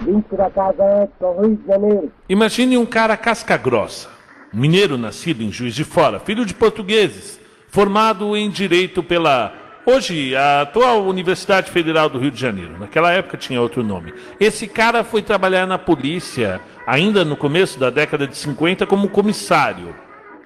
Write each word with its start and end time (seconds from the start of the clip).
Link 0.00 0.24
da 0.36 0.50
casa 0.50 0.82
Edson, 1.04 1.40
Rio 1.40 1.56
de 1.56 1.66
Janeiro. 1.66 2.12
Imagine 2.28 2.78
um 2.78 2.86
cara 2.86 3.16
casca 3.16 3.56
grossa, 3.56 4.08
mineiro 4.52 4.98
nascido 4.98 5.42
em 5.42 5.50
Juiz 5.50 5.74
de 5.74 5.84
Fora, 5.84 6.20
filho 6.20 6.44
de 6.44 6.54
portugueses, 6.54 7.40
formado 7.68 8.36
em 8.36 8.50
Direito 8.50 9.02
pela, 9.02 9.52
hoje, 9.84 10.34
a 10.36 10.62
atual 10.62 11.04
Universidade 11.04 11.70
Federal 11.70 12.08
do 12.08 12.18
Rio 12.18 12.30
de 12.30 12.40
Janeiro. 12.40 12.78
Naquela 12.78 13.12
época 13.12 13.36
tinha 13.36 13.60
outro 13.60 13.82
nome. 13.82 14.12
Esse 14.38 14.66
cara 14.66 15.04
foi 15.04 15.22
trabalhar 15.22 15.66
na 15.66 15.78
polícia, 15.78 16.60
ainda 16.86 17.24
no 17.24 17.36
começo 17.36 17.78
da 17.78 17.90
década 17.90 18.26
de 18.26 18.36
50, 18.36 18.86
como 18.86 19.08
comissário. 19.08 19.94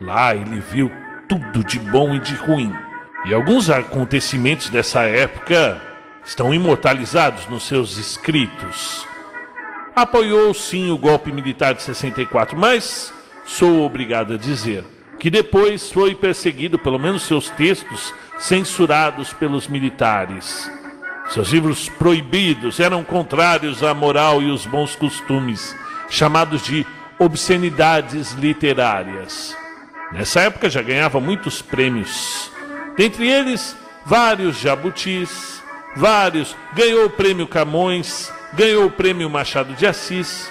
Lá 0.00 0.34
ele 0.34 0.60
viu 0.60 0.90
tudo 1.28 1.64
de 1.64 1.78
bom 1.78 2.14
e 2.14 2.18
de 2.18 2.34
ruim. 2.34 2.72
E 3.26 3.34
alguns 3.34 3.68
acontecimentos 3.68 4.70
dessa 4.70 5.02
época 5.02 5.80
estão 6.24 6.54
imortalizados 6.54 7.46
nos 7.48 7.64
seus 7.64 7.98
escritos. 7.98 9.09
Apoiou 9.94 10.54
sim 10.54 10.90
o 10.90 10.98
golpe 10.98 11.32
militar 11.32 11.74
de 11.74 11.82
64, 11.82 12.56
mas 12.56 13.12
sou 13.44 13.82
obrigado 13.82 14.34
a 14.34 14.36
dizer 14.36 14.84
que 15.18 15.30
depois 15.30 15.92
foi 15.92 16.14
perseguido, 16.14 16.78
pelo 16.78 16.98
menos 16.98 17.22
seus 17.24 17.50
textos, 17.50 18.14
censurados 18.38 19.32
pelos 19.34 19.68
militares. 19.68 20.70
Seus 21.28 21.50
livros 21.50 21.88
proibidos 21.88 22.80
eram 22.80 23.04
contrários 23.04 23.82
à 23.82 23.92
moral 23.92 24.40
e 24.40 24.50
os 24.50 24.64
bons 24.64 24.96
costumes, 24.96 25.76
chamados 26.08 26.62
de 26.64 26.86
obscenidades 27.18 28.32
literárias. 28.32 29.54
Nessa 30.10 30.40
época 30.40 30.70
já 30.70 30.80
ganhava 30.80 31.20
muitos 31.20 31.60
prêmios, 31.60 32.50
dentre 32.96 33.28
eles 33.28 33.76
vários 34.06 34.58
jabutis, 34.58 35.62
vários, 35.94 36.56
ganhou 36.72 37.06
o 37.06 37.10
prêmio 37.10 37.46
Camões, 37.46 38.32
ganhou 38.52 38.86
o 38.86 38.90
prêmio 38.90 39.28
Machado 39.30 39.74
de 39.74 39.86
Assis. 39.86 40.50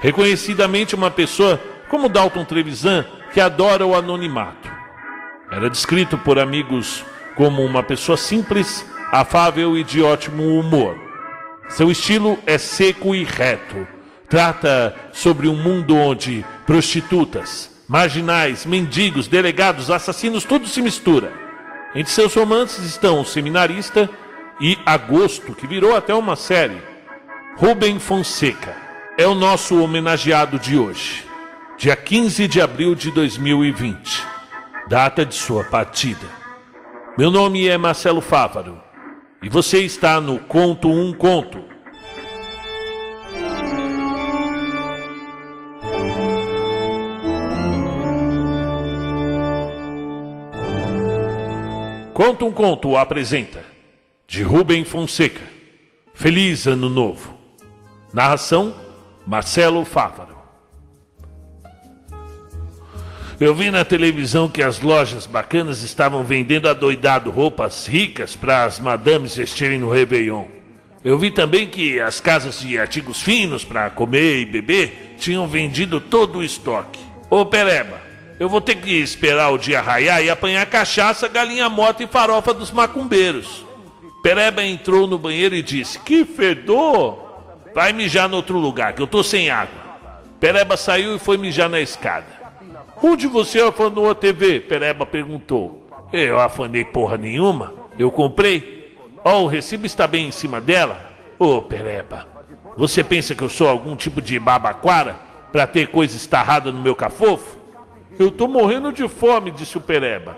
Reconhecidamente 0.00 0.94
uma 0.94 1.10
pessoa 1.10 1.60
como 1.88 2.08
Dalton 2.08 2.44
Trevisan, 2.44 3.04
que 3.32 3.40
adora 3.40 3.86
o 3.86 3.94
anonimato. 3.94 4.70
Era 5.50 5.68
descrito 5.68 6.16
por 6.18 6.38
amigos 6.38 7.04
como 7.34 7.64
uma 7.64 7.82
pessoa 7.82 8.16
simples, 8.16 8.84
afável 9.10 9.76
e 9.76 9.84
de 9.84 10.02
ótimo 10.02 10.58
humor. 10.58 10.96
Seu 11.68 11.90
estilo 11.90 12.38
é 12.46 12.58
seco 12.58 13.14
e 13.14 13.24
reto. 13.24 13.86
Trata 14.28 14.94
sobre 15.12 15.48
um 15.48 15.56
mundo 15.56 15.94
onde 15.94 16.44
prostitutas, 16.66 17.70
marginais, 17.86 18.64
mendigos, 18.64 19.28
delegados, 19.28 19.90
assassinos, 19.90 20.44
tudo 20.44 20.66
se 20.66 20.80
mistura. 20.80 21.32
Entre 21.94 22.10
seus 22.10 22.34
romances 22.34 22.84
estão 22.86 23.20
O 23.20 23.24
Seminarista 23.24 24.08
e 24.58 24.78
Agosto, 24.86 25.54
que 25.54 25.66
virou 25.66 25.94
até 25.94 26.14
uma 26.14 26.36
série. 26.36 26.91
Rubem 27.56 27.98
Fonseca 27.98 28.74
é 29.16 29.26
o 29.26 29.34
nosso 29.34 29.80
homenageado 29.82 30.58
de 30.58 30.78
hoje, 30.78 31.24
dia 31.76 31.94
15 31.94 32.48
de 32.48 32.60
abril 32.60 32.94
de 32.94 33.10
2020, 33.10 34.26
data 34.88 35.24
de 35.24 35.34
sua 35.34 35.62
partida. 35.62 36.26
Meu 37.16 37.30
nome 37.30 37.68
é 37.68 37.76
Marcelo 37.76 38.22
Fávaro 38.22 38.80
e 39.42 39.48
você 39.50 39.80
está 39.80 40.20
no 40.20 40.38
Conto 40.40 40.88
Um 40.88 41.12
Conto. 41.12 41.62
Conto 52.14 52.46
um 52.46 52.52
Conto 52.52 52.96
apresenta 52.96 53.62
de 54.26 54.42
Rubem 54.42 54.84
Fonseca. 54.84 55.42
Feliz 56.14 56.66
Ano 56.66 56.88
Novo. 56.88 57.41
Narração 58.12 58.74
Marcelo 59.26 59.86
Fávaro. 59.86 60.36
Eu 63.40 63.54
vi 63.54 63.70
na 63.70 63.84
televisão 63.84 64.48
que 64.48 64.62
as 64.62 64.80
lojas 64.80 65.26
bacanas 65.26 65.82
estavam 65.82 66.22
vendendo 66.22 66.68
adoidado 66.68 67.30
roupas 67.30 67.86
ricas 67.86 68.36
para 68.36 68.64
as 68.64 68.78
madames 68.78 69.34
vestirem 69.34 69.78
no 69.78 69.90
Réveillon. 69.90 70.44
Eu 71.02 71.18
vi 71.18 71.30
também 71.30 71.66
que 71.66 71.98
as 71.98 72.20
casas 72.20 72.60
de 72.60 72.78
artigos 72.78 73.22
finos 73.22 73.64
para 73.64 73.88
comer 73.90 74.40
e 74.40 74.44
beber 74.44 75.16
tinham 75.18 75.48
vendido 75.48 75.98
todo 75.98 76.38
o 76.38 76.44
estoque. 76.44 77.00
Ô 77.30 77.46
Pereba, 77.46 77.98
eu 78.38 78.48
vou 78.48 78.60
ter 78.60 78.76
que 78.76 78.92
esperar 78.92 79.50
o 79.50 79.58
dia 79.58 79.80
raiar 79.80 80.22
e 80.22 80.28
apanhar 80.28 80.66
cachaça, 80.66 81.26
galinha 81.28 81.68
morta 81.68 82.04
e 82.04 82.06
farofa 82.06 82.52
dos 82.52 82.70
macumbeiros. 82.70 83.64
Pereba 84.22 84.62
entrou 84.62 85.06
no 85.08 85.18
banheiro 85.18 85.54
e 85.54 85.62
disse: 85.62 85.98
Que 85.98 86.24
fedor! 86.24 87.31
Vai 87.74 87.92
mijar 87.92 88.28
no 88.28 88.36
outro 88.36 88.58
lugar, 88.58 88.92
que 88.92 89.02
eu 89.02 89.06
tô 89.06 89.22
sem 89.22 89.50
água. 89.50 89.80
Pereba 90.38 90.76
saiu 90.76 91.16
e 91.16 91.18
foi 91.18 91.36
mijar 91.38 91.68
na 91.68 91.80
escada. 91.80 92.26
Onde 93.02 93.26
você 93.26 93.60
afanou 93.60 94.10
a 94.10 94.14
TV? 94.14 94.60
Pereba 94.60 95.06
perguntou. 95.06 95.88
Eu 96.12 96.38
afanei 96.40 96.84
porra 96.84 97.16
nenhuma. 97.16 97.72
Eu 97.98 98.10
comprei. 98.10 98.96
Ó, 99.24 99.38
oh, 99.38 99.44
o 99.44 99.46
recibo 99.46 99.86
está 99.86 100.06
bem 100.06 100.28
em 100.28 100.32
cima 100.32 100.60
dela. 100.60 101.10
Ô, 101.38 101.56
oh, 101.56 101.62
Pereba, 101.62 102.26
você 102.76 103.02
pensa 103.02 103.34
que 103.34 103.42
eu 103.42 103.48
sou 103.48 103.68
algum 103.68 103.96
tipo 103.96 104.20
de 104.20 104.38
babaquara 104.38 105.16
para 105.50 105.66
ter 105.66 105.88
coisa 105.88 106.16
estarrada 106.16 106.70
no 106.70 106.80
meu 106.80 106.94
cafofo? 106.94 107.58
Eu 108.18 108.30
tô 108.30 108.46
morrendo 108.46 108.92
de 108.92 109.08
fome, 109.08 109.50
disse 109.50 109.78
o 109.78 109.80
Pereba. 109.80 110.36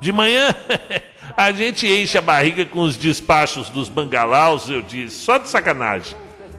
De 0.00 0.12
manhã 0.12 0.54
a 1.36 1.52
gente 1.52 1.86
enche 1.86 2.16
a 2.16 2.22
barriga 2.22 2.64
com 2.64 2.80
os 2.80 2.96
despachos 2.96 3.68
dos 3.68 3.88
bangalaus, 3.88 4.68
eu 4.68 4.80
disse, 4.80 5.16
só 5.16 5.38
de 5.38 5.48
sacanagem. 5.48 6.16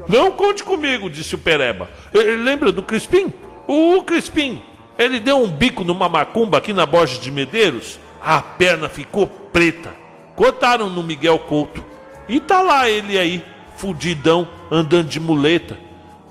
Não 0.08 0.32
conte 0.32 0.64
comigo, 0.64 1.10
disse 1.10 1.36
o 1.36 1.38
Pereba. 1.38 1.90
Lembra 2.14 2.72
do 2.72 2.84
Crispim? 2.84 3.34
O 3.68 4.04
Crispim. 4.04 4.62
Ele 4.98 5.20
deu 5.20 5.42
um 5.42 5.48
bico 5.48 5.84
numa 5.84 6.10
macumba 6.10 6.58
aqui 6.58 6.74
na 6.74 6.86
Borges 6.86 7.20
de 7.20 7.32
Medeiros. 7.32 8.00
A 8.22 8.42
perna 8.42 8.88
ficou 8.90 9.28
preta. 9.28 9.94
Cortaram 10.36 10.90
no 10.90 11.04
Miguel 11.04 11.40
Couto. 11.40 11.84
E 12.28 12.40
tá 12.40 12.62
lá 12.62 12.90
ele 12.90 13.18
aí, 13.18 13.44
fudidão, 13.78 14.48
andando 14.70 15.08
de 15.08 15.20
muleta. 15.20 15.78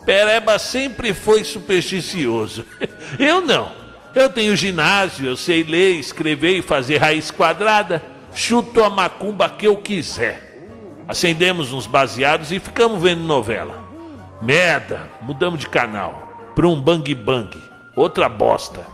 Pereba 0.04 0.59
sempre 0.59 1.12
foi 1.12 1.44
supersticioso. 1.44 2.64
Eu 3.19 3.41
não. 3.41 3.80
Eu 4.14 4.28
tenho 4.28 4.56
ginásio, 4.56 5.26
eu 5.26 5.36
sei 5.36 5.62
ler, 5.62 5.92
escrever 5.92 6.59
e 6.59 6.62
fazer 6.62 6.97
raiz 6.97 7.30
quadrada. 7.30 8.03
Chuto 8.34 8.82
a 8.82 8.91
macumba 8.91 9.48
que 9.48 9.66
eu 9.69 9.76
quiser. 9.76 10.50
Acendemos 11.10 11.72
uns 11.72 11.88
baseados 11.88 12.53
e 12.53 12.60
ficamos 12.60 13.03
vendo 13.03 13.25
novela. 13.25 13.82
Merda, 14.41 15.10
mudamos 15.21 15.59
de 15.59 15.69
canal. 15.69 16.53
Para 16.54 16.69
um 16.69 16.81
bang 16.81 17.12
bang. 17.16 17.50
Outra 17.97 18.28
bosta. 18.28 18.87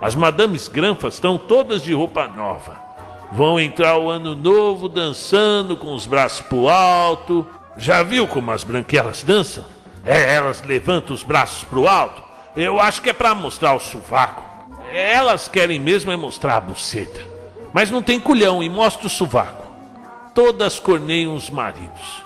As 0.00 0.14
madames 0.14 0.68
granfas 0.68 1.14
estão 1.14 1.36
todas 1.36 1.82
de 1.82 1.92
roupa 1.92 2.28
nova. 2.28 2.80
Vão 3.32 3.58
entrar 3.58 3.98
o 3.98 4.08
ano 4.08 4.36
novo 4.36 4.88
dançando 4.88 5.76
com 5.76 5.92
os 5.92 6.06
braços 6.06 6.40
pro 6.42 6.68
alto. 6.68 7.44
Já 7.76 8.00
viu 8.04 8.28
como 8.28 8.52
as 8.52 8.62
branquelas 8.62 9.24
dançam? 9.24 9.64
É, 10.04 10.36
elas 10.36 10.62
levantam 10.62 11.16
os 11.16 11.24
braços 11.24 11.64
pro 11.64 11.88
alto. 11.88 12.22
Eu 12.56 12.78
acho 12.78 13.02
que 13.02 13.10
é 13.10 13.12
para 13.12 13.34
mostrar 13.34 13.74
o 13.74 13.80
sovaco. 13.80 14.44
Elas 14.92 15.48
querem 15.48 15.80
mesmo 15.80 16.12
é 16.12 16.16
mostrar 16.16 16.58
a 16.58 16.60
buceta. 16.60 17.20
Mas 17.72 17.90
não 17.90 18.02
tem 18.02 18.20
culhão 18.20 18.62
e 18.62 18.70
mostra 18.70 19.08
o 19.08 19.10
sovaco 19.10 19.65
todas 20.36 20.78
corneiam 20.78 21.34
os 21.34 21.48
maridos. 21.48 22.22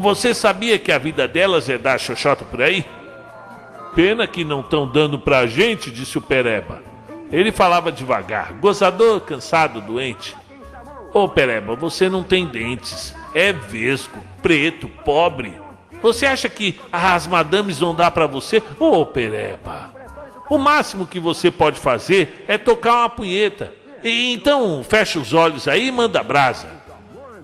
Você 0.00 0.34
sabia 0.34 0.80
que 0.80 0.90
a 0.90 0.98
vida 0.98 1.28
delas 1.28 1.68
é 1.68 1.78
dar 1.78 2.00
xoxota 2.00 2.44
por 2.44 2.60
aí? 2.60 2.84
Pena 3.94 4.26
que 4.26 4.44
não 4.44 4.60
estão 4.60 4.86
dando 4.86 5.16
pra 5.16 5.46
gente, 5.46 5.88
disse 5.88 6.18
o 6.18 6.20
Pereba. 6.20 6.82
Ele 7.30 7.52
falava 7.52 7.92
devagar, 7.92 8.52
gozador, 8.54 9.20
cansado, 9.20 9.80
doente. 9.80 10.36
Ô 11.14 11.20
oh, 11.20 11.28
Pereba, 11.28 11.76
você 11.76 12.08
não 12.08 12.24
tem 12.24 12.46
dentes. 12.46 13.14
É 13.32 13.52
vesgo, 13.52 14.18
preto, 14.42 14.88
pobre. 15.04 15.54
Você 16.02 16.26
acha 16.26 16.48
que 16.48 16.80
as 16.90 17.28
madames 17.28 17.78
vão 17.78 17.94
dar 17.94 18.10
para 18.10 18.26
você? 18.26 18.60
Ô 18.80 19.00
oh, 19.00 19.06
Pereba, 19.06 19.94
o 20.50 20.58
máximo 20.58 21.06
que 21.06 21.20
você 21.20 21.48
pode 21.48 21.78
fazer 21.78 22.44
é 22.48 22.58
tocar 22.58 22.94
uma 22.94 23.08
punheta. 23.08 23.72
Então 24.02 24.82
fecha 24.82 25.20
os 25.20 25.32
olhos 25.32 25.68
aí 25.68 25.86
e 25.86 25.92
manda 25.92 26.22
brasa. 26.24 26.75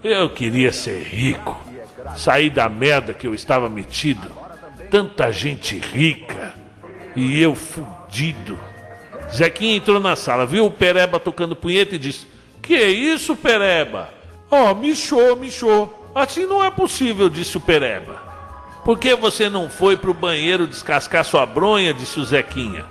Eu 0.04 0.28
queria 0.30 0.72
ser 0.72 1.00
rico, 1.02 1.60
sair 2.16 2.50
da 2.50 2.68
merda 2.68 3.14
que 3.14 3.26
eu 3.26 3.34
estava 3.34 3.68
metido. 3.68 4.30
Tanta 4.90 5.30
gente 5.30 5.78
rica 5.78 6.54
e 7.14 7.40
eu 7.40 7.54
fudido. 7.54 8.58
Zequinha 9.32 9.76
entrou 9.76 10.00
na 10.00 10.16
sala, 10.16 10.44
viu 10.44 10.66
o 10.66 10.70
Pereba 10.70 11.20
tocando 11.20 11.54
punheta 11.54 11.94
e 11.94 11.98
disse: 11.98 12.26
Que 12.60 12.76
isso, 12.76 13.36
Pereba? 13.36 14.10
Ó, 14.50 14.72
oh, 14.72 14.74
michou, 14.74 15.36
michou. 15.36 16.10
Assim 16.14 16.46
não 16.46 16.62
é 16.62 16.70
possível, 16.70 17.30
disse 17.30 17.56
o 17.56 17.60
Pereba. 17.60 18.20
Por 18.84 18.98
que 18.98 19.14
você 19.14 19.48
não 19.48 19.70
foi 19.70 19.96
pro 19.96 20.12
banheiro 20.12 20.66
descascar 20.66 21.24
sua 21.24 21.46
bronha? 21.46 21.94
disse 21.94 22.18
o 22.18 22.24
Zequinha. 22.24 22.84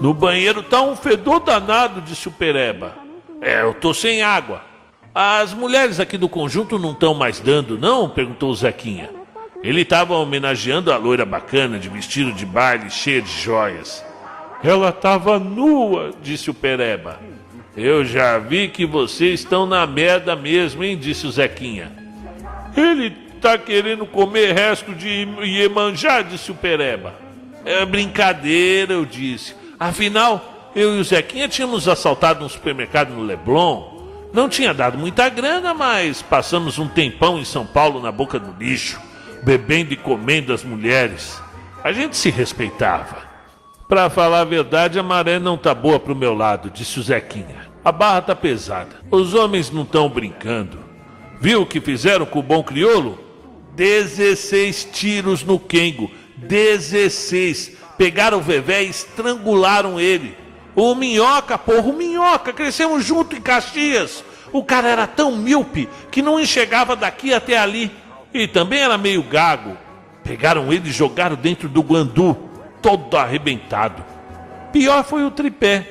No 0.00 0.12
banheiro 0.12 0.62
tá 0.64 0.82
um 0.82 0.96
fedor 0.96 1.38
danado, 1.38 2.00
disse 2.00 2.26
o 2.26 2.32
Pereba. 2.32 2.94
É, 3.40 3.62
eu 3.62 3.72
tô 3.72 3.94
sem 3.94 4.22
água. 4.22 4.71
As 5.14 5.52
mulheres 5.52 6.00
aqui 6.00 6.16
do 6.16 6.28
conjunto 6.28 6.78
não 6.78 6.92
estão 6.92 7.12
mais 7.12 7.38
dando, 7.38 7.76
não? 7.78 8.08
perguntou 8.08 8.50
o 8.50 8.54
Zequinha. 8.54 9.10
Ele 9.62 9.82
estava 9.82 10.14
homenageando 10.14 10.90
a 10.90 10.96
loira 10.96 11.26
bacana 11.26 11.78
de 11.78 11.88
vestido 11.88 12.32
de 12.32 12.46
baile 12.46 12.90
cheia 12.90 13.20
de 13.20 13.30
joias. 13.30 14.02
Ela 14.64 14.88
estava 14.88 15.38
nua, 15.38 16.12
disse 16.22 16.50
o 16.50 16.54
Pereba. 16.54 17.20
Eu 17.76 18.04
já 18.04 18.38
vi 18.38 18.68
que 18.68 18.86
vocês 18.86 19.40
estão 19.40 19.66
na 19.66 19.86
merda 19.86 20.34
mesmo, 20.34 20.82
hein? 20.82 20.96
disse 20.96 21.26
o 21.26 21.30
Zequinha. 21.30 21.92
Ele 22.74 23.10
tá 23.40 23.58
querendo 23.58 24.06
comer 24.06 24.54
resto 24.54 24.94
de 24.94 25.28
Iemanjá, 25.42 26.22
disse 26.22 26.50
o 26.50 26.54
Pereba. 26.54 27.14
É 27.64 27.84
brincadeira, 27.84 28.94
eu 28.94 29.04
disse. 29.04 29.54
Afinal, 29.78 30.70
eu 30.74 30.96
e 30.96 31.00
o 31.00 31.04
Zequinha 31.04 31.48
tínhamos 31.48 31.86
assaltado 31.86 32.44
um 32.44 32.48
supermercado 32.48 33.10
no 33.10 33.22
Leblon. 33.22 33.91
Não 34.32 34.48
tinha 34.48 34.72
dado 34.72 34.96
muita 34.96 35.28
grana, 35.28 35.74
mas 35.74 36.22
passamos 36.22 36.78
um 36.78 36.88
tempão 36.88 37.38
em 37.38 37.44
São 37.44 37.66
Paulo 37.66 38.00
na 38.00 38.10
boca 38.10 38.38
do 38.38 38.58
lixo, 38.58 38.98
bebendo 39.42 39.92
e 39.92 39.96
comendo 39.96 40.52
as 40.52 40.64
mulheres. 40.64 41.40
A 41.84 41.92
gente 41.92 42.16
se 42.16 42.30
respeitava. 42.30 43.30
Para 43.86 44.08
falar 44.08 44.40
a 44.40 44.44
verdade, 44.44 44.98
a 44.98 45.02
maré 45.02 45.38
não 45.38 45.58
tá 45.58 45.74
boa 45.74 46.00
pro 46.00 46.16
meu 46.16 46.32
lado, 46.32 46.70
disse 46.70 46.98
o 46.98 47.02
Zequinha. 47.02 47.70
A 47.84 47.92
barra 47.92 48.22
tá 48.22 48.34
pesada. 48.34 49.00
Os 49.10 49.34
homens 49.34 49.70
não 49.70 49.82
estão 49.82 50.08
brincando. 50.08 50.78
Viu 51.38 51.62
o 51.62 51.66
que 51.66 51.80
fizeram 51.80 52.24
com 52.24 52.38
o 52.38 52.42
bom 52.42 52.62
crioulo? 52.62 53.18
16 53.74 54.88
tiros 54.92 55.44
no 55.44 55.58
Kengo. 55.58 56.10
16. 56.36 57.76
Pegaram 57.98 58.38
o 58.38 58.40
Vevé 58.42 58.84
e 58.84 58.88
estrangularam 58.88 60.00
ele. 60.00 60.41
O 60.74 60.94
Minhoca, 60.94 61.58
porra, 61.58 61.82
o 61.82 61.92
Minhoca, 61.92 62.52
crescemos 62.52 63.04
junto 63.04 63.36
em 63.36 63.40
Caxias. 63.40 64.24
O 64.52 64.62
cara 64.62 64.88
era 64.88 65.06
tão 65.06 65.36
míope 65.36 65.88
que 66.10 66.22
não 66.22 66.38
enxergava 66.38 66.94
daqui 66.94 67.32
até 67.32 67.58
ali. 67.58 67.90
E 68.32 68.46
também 68.46 68.80
era 68.80 68.96
meio 68.96 69.22
gago. 69.22 69.76
Pegaram 70.24 70.72
ele 70.72 70.88
e 70.88 70.92
jogaram 70.92 71.36
dentro 71.36 71.68
do 71.68 71.82
guandu, 71.82 72.36
todo 72.80 73.16
arrebentado. 73.16 74.04
Pior 74.72 75.04
foi 75.04 75.24
o 75.24 75.30
tripé. 75.30 75.86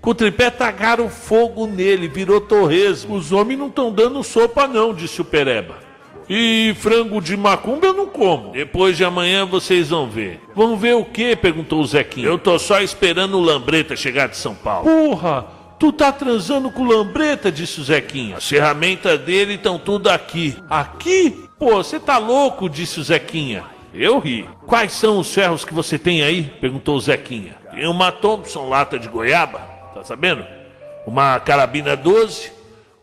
Com 0.00 0.10
o 0.10 0.14
tripé 0.14 0.50
tagaram 0.50 1.08
fogo 1.08 1.66
nele, 1.66 2.08
virou 2.08 2.40
torresmo. 2.40 3.14
Os 3.14 3.32
homens 3.32 3.58
não 3.58 3.68
estão 3.68 3.92
dando 3.92 4.22
sopa 4.22 4.66
não, 4.66 4.94
disse 4.94 5.20
o 5.20 5.24
Pereba. 5.24 5.91
E 6.28 6.74
frango 6.78 7.20
de 7.20 7.36
macumba 7.36 7.86
eu 7.86 7.94
não 7.94 8.06
como. 8.06 8.52
Depois 8.52 8.96
de 8.96 9.04
amanhã 9.04 9.44
vocês 9.44 9.90
vão 9.90 10.08
ver. 10.08 10.40
Vão 10.54 10.76
ver 10.76 10.94
o 10.94 11.04
quê? 11.04 11.36
perguntou 11.36 11.80
o 11.80 11.86
Zequinha. 11.86 12.26
Eu 12.26 12.38
tô 12.38 12.58
só 12.58 12.80
esperando 12.80 13.38
o 13.38 13.42
Lambreta 13.42 13.96
chegar 13.96 14.28
de 14.28 14.36
São 14.36 14.54
Paulo. 14.54 14.84
Porra! 14.84 15.46
Tu 15.78 15.92
tá 15.92 16.12
transando 16.12 16.70
com 16.70 16.82
o 16.82 16.86
Lambreta, 16.86 17.50
disse 17.50 17.80
o 17.80 17.84
Zequinha. 17.84 18.36
As 18.36 18.48
ferramentas 18.48 19.18
dele 19.20 19.54
estão 19.54 19.80
tudo 19.80 20.08
aqui. 20.08 20.56
Aqui? 20.70 21.48
Pô, 21.58 21.74
você 21.74 21.98
tá 21.98 22.18
louco, 22.18 22.70
disse 22.70 23.00
o 23.00 23.02
Zequinha. 23.02 23.64
Eu 23.92 24.20
ri. 24.20 24.48
Quais 24.64 24.92
são 24.92 25.18
os 25.18 25.34
ferros 25.34 25.64
que 25.64 25.74
você 25.74 25.98
tem 25.98 26.22
aí? 26.22 26.44
perguntou 26.60 26.96
o 26.96 27.00
Zequinha. 27.00 27.56
Tem 27.74 27.86
uma 27.88 28.12
Thompson 28.12 28.68
lata 28.68 28.98
de 28.98 29.08
goiaba, 29.08 29.58
tá 29.92 30.04
sabendo? 30.04 30.46
Uma 31.04 31.40
carabina 31.40 31.96
12, 31.96 32.52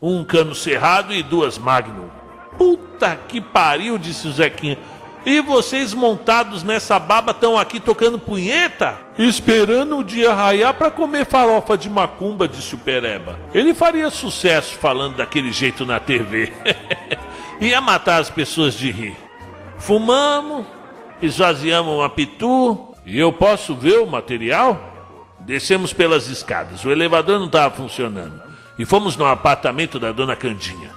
um 0.02 0.24
cano 0.24 0.56
cerrado 0.56 1.14
e 1.14 1.22
duas 1.22 1.58
Magnum. 1.58 2.19
Puta 2.60 3.18
que 3.30 3.40
pariu, 3.40 3.98
disse 3.98 4.28
o 4.28 4.32
Zequinha. 4.34 4.78
E 5.26 5.42
vocês 5.42 5.94
montados 5.94 6.64
nessa 6.64 7.00
baba 7.00 7.32
estão 7.32 7.58
aqui 7.58 7.80
tocando 7.80 8.20
punheta? 8.20 8.98
Esperando 9.18 9.98
o 9.98 10.04
dia 10.04 10.34
raiar 10.34 10.74
para 10.74 10.92
comer 10.92 11.26
farofa 11.26 11.78
de 11.78 11.90
macumba, 11.90 12.48
disse 12.48 12.76
o 12.76 12.78
Pereba. 12.78 13.40
Ele 13.54 13.74
faria 13.74 14.10
sucesso 14.10 14.76
falando 14.76 15.16
daquele 15.16 15.54
jeito 15.54 15.86
na 15.86 16.00
TV. 16.00 16.52
Ia 17.62 17.80
matar 17.82 18.20
as 18.20 18.30
pessoas 18.30 18.74
de 18.74 18.92
rir. 18.92 19.18
Fumamos, 19.78 20.66
esvaziamos 21.22 21.94
uma 21.94 22.10
pitu. 22.10 22.94
E 23.06 23.18
eu 23.18 23.32
posso 23.32 23.76
ver 23.76 24.00
o 24.00 24.06
material? 24.06 24.82
Descemos 25.40 25.94
pelas 25.94 26.28
escadas. 26.28 26.84
O 26.84 26.92
elevador 26.92 27.40
não 27.40 27.48
estava 27.48 27.74
funcionando. 27.74 28.42
E 28.78 28.86
fomos 28.86 29.16
no 29.16 29.26
apartamento 29.26 29.98
da 29.98 30.12
dona 30.12 30.36
Candinha. 30.36 30.92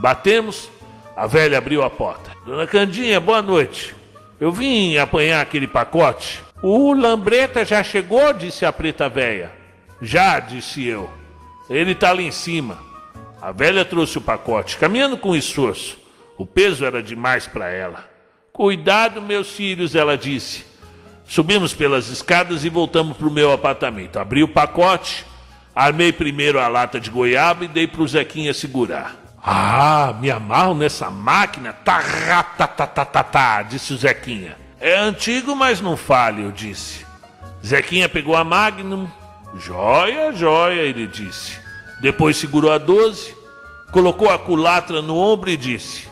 Batemos, 0.00 0.70
a 1.18 1.26
velha 1.26 1.58
abriu 1.58 1.82
a 1.82 1.90
porta. 1.90 2.30
Dona 2.46 2.64
Candinha, 2.64 3.18
boa 3.18 3.42
noite. 3.42 3.92
Eu 4.38 4.52
vim 4.52 4.96
apanhar 4.98 5.40
aquele 5.40 5.66
pacote. 5.66 6.40
O 6.62 6.92
Lambreta 6.92 7.64
já 7.64 7.82
chegou, 7.82 8.32
disse 8.32 8.64
a 8.64 8.72
preta 8.72 9.08
velha. 9.08 9.50
Já, 10.00 10.38
disse 10.38 10.86
eu. 10.86 11.10
Ele 11.68 11.90
está 11.90 12.10
ali 12.10 12.24
em 12.24 12.30
cima. 12.30 12.78
A 13.42 13.50
velha 13.50 13.84
trouxe 13.84 14.16
o 14.16 14.20
pacote, 14.20 14.76
caminhando 14.76 15.18
com 15.18 15.34
esforço. 15.34 15.98
O 16.36 16.46
peso 16.46 16.84
era 16.84 17.02
demais 17.02 17.48
para 17.48 17.68
ela. 17.68 18.08
Cuidado, 18.52 19.20
meus 19.20 19.50
filhos, 19.50 19.96
ela 19.96 20.16
disse. 20.16 20.64
Subimos 21.26 21.74
pelas 21.74 22.08
escadas 22.08 22.64
e 22.64 22.68
voltamos 22.68 23.16
para 23.16 23.26
o 23.26 23.32
meu 23.32 23.50
apartamento. 23.50 24.20
Abri 24.20 24.44
o 24.44 24.48
pacote, 24.48 25.26
armei 25.74 26.12
primeiro 26.12 26.60
a 26.60 26.68
lata 26.68 27.00
de 27.00 27.10
goiaba 27.10 27.64
e 27.64 27.68
dei 27.68 27.88
para 27.88 28.02
o 28.02 28.06
Zequinha 28.06 28.54
segurar. 28.54 29.27
Ah, 29.42 30.14
me 30.20 30.30
amarro 30.30 30.74
nessa 30.74 31.10
máquina? 31.10 31.72
Tá, 31.72 32.42
tá, 32.42 32.66
tá, 32.66 33.24
tá, 33.24 33.62
disse 33.62 33.92
o 33.92 33.96
Zequinha. 33.96 34.56
É 34.80 34.96
antigo, 34.96 35.54
mas 35.56 35.80
não 35.80 35.96
fale, 35.96 36.42
eu 36.42 36.52
disse. 36.52 37.06
Zequinha 37.64 38.08
pegou 38.08 38.36
a 38.36 38.44
Magnum. 38.44 39.08
Joia, 39.56 40.32
joia, 40.32 40.82
ele 40.82 41.06
disse. 41.06 41.58
Depois 42.00 42.36
segurou 42.36 42.70
a 42.70 42.78
12, 42.78 43.34
colocou 43.90 44.30
a 44.30 44.38
culatra 44.38 45.02
no 45.02 45.16
ombro 45.16 45.50
e 45.50 45.56
disse: 45.56 46.08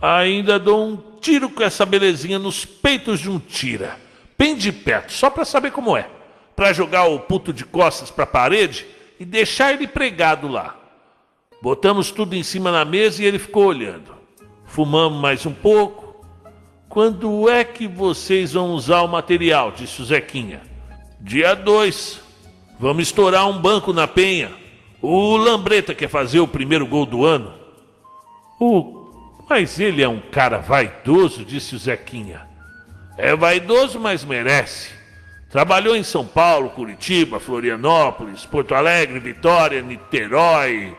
Ainda 0.00 0.58
dou 0.58 0.86
um 0.86 0.96
tiro 1.20 1.48
com 1.48 1.62
essa 1.62 1.86
belezinha 1.86 2.38
nos 2.38 2.64
peitos 2.64 3.20
de 3.20 3.30
um 3.30 3.38
tira. 3.38 3.96
Bem 4.36 4.54
de 4.56 4.72
perto, 4.72 5.12
só 5.12 5.30
para 5.30 5.44
saber 5.44 5.70
como 5.70 5.96
é. 5.96 6.06
Para 6.54 6.72
jogar 6.72 7.04
o 7.04 7.20
puto 7.20 7.52
de 7.52 7.64
costas 7.64 8.10
para 8.10 8.24
a 8.24 8.26
parede 8.26 8.86
e 9.18 9.24
deixar 9.24 9.72
ele 9.72 9.86
pregado 9.86 10.48
lá. 10.48 10.76
Botamos 11.64 12.10
tudo 12.10 12.36
em 12.36 12.42
cima 12.42 12.70
na 12.70 12.84
mesa 12.84 13.22
e 13.22 13.24
ele 13.24 13.38
ficou 13.38 13.64
olhando. 13.64 14.14
Fumamos 14.66 15.18
mais 15.18 15.46
um 15.46 15.50
pouco. 15.50 16.22
Quando 16.90 17.48
é 17.48 17.64
que 17.64 17.88
vocês 17.88 18.52
vão 18.52 18.72
usar 18.72 19.00
o 19.00 19.08
material? 19.08 19.72
disse 19.72 20.02
o 20.02 20.04
Zequinha. 20.04 20.60
Dia 21.18 21.54
2. 21.54 22.20
Vamos 22.78 23.04
estourar 23.04 23.48
um 23.48 23.58
banco 23.58 23.94
na 23.94 24.06
penha. 24.06 24.52
O 25.00 25.38
Lambreta 25.38 25.94
quer 25.94 26.10
fazer 26.10 26.38
o 26.38 26.46
primeiro 26.46 26.86
gol 26.86 27.06
do 27.06 27.24
ano. 27.24 27.54
O... 28.60 29.42
Mas 29.48 29.80
ele 29.80 30.02
é 30.02 30.08
um 30.08 30.20
cara 30.20 30.58
vaidoso, 30.58 31.46
disse 31.46 31.74
o 31.74 31.78
Zequinha. 31.78 32.46
É 33.16 33.34
vaidoso, 33.34 33.98
mas 33.98 34.22
merece. 34.22 34.90
Trabalhou 35.48 35.96
em 35.96 36.02
São 36.02 36.26
Paulo, 36.26 36.68
Curitiba, 36.68 37.40
Florianópolis, 37.40 38.44
Porto 38.44 38.74
Alegre, 38.74 39.18
Vitória, 39.18 39.80
Niterói, 39.80 40.94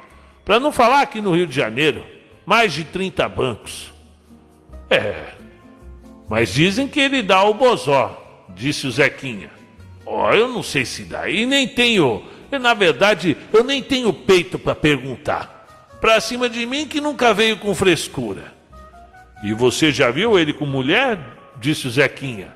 para 0.46 0.60
não 0.60 0.72
falar 0.72 1.02
aqui 1.02 1.20
no 1.20 1.36
Rio 1.36 1.48
de 1.48 1.56
Janeiro, 1.56 2.06
mais 2.46 2.72
de 2.72 2.84
30 2.84 3.28
bancos. 3.28 3.92
É, 4.90 5.34
mas 6.30 6.54
dizem 6.54 6.88
que 6.88 7.00
ele 7.00 7.24
dá 7.24 7.44
o 7.44 7.56
bozó, 7.56 8.46
disse 8.50 8.86
o 8.86 8.92
Zequinha. 8.92 9.50
Ó, 10.06 10.30
oh, 10.30 10.34
eu 10.34 10.48
não 10.48 10.62
sei 10.62 10.86
se 10.86 11.04
dá, 11.04 11.28
e 11.28 11.48
nem 11.48 11.68
tenho, 11.68 12.24
na 12.52 12.76
verdade, 12.76 13.36
eu 13.52 13.64
nem 13.64 13.82
tenho 13.82 14.14
peito 14.14 14.60
para 14.60 14.76
perguntar. 14.76 15.56
Pra 16.00 16.22
cima 16.22 16.48
de 16.48 16.66
mim 16.68 16.88
que 16.88 17.02
nunca 17.02 17.34
veio 17.34 17.58
com 17.58 17.74
frescura. 17.74 18.54
E 19.44 19.54
você 19.54 19.92
já 19.92 20.12
viu 20.12 20.38
ele 20.38 20.54
com 20.54 20.66
mulher? 20.66 21.18
Disse 21.58 21.88
o 21.88 21.90
Zequinha. 21.90 22.56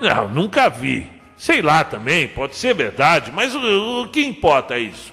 Não, 0.00 0.28
nunca 0.28 0.68
vi. 0.68 1.06
Sei 1.36 1.62
lá 1.62 1.82
também, 1.82 2.28
pode 2.28 2.54
ser 2.54 2.74
verdade, 2.74 3.32
mas 3.32 3.54
o, 3.54 4.02
o 4.02 4.08
que 4.08 4.24
importa 4.24 4.78
isso? 4.78 5.12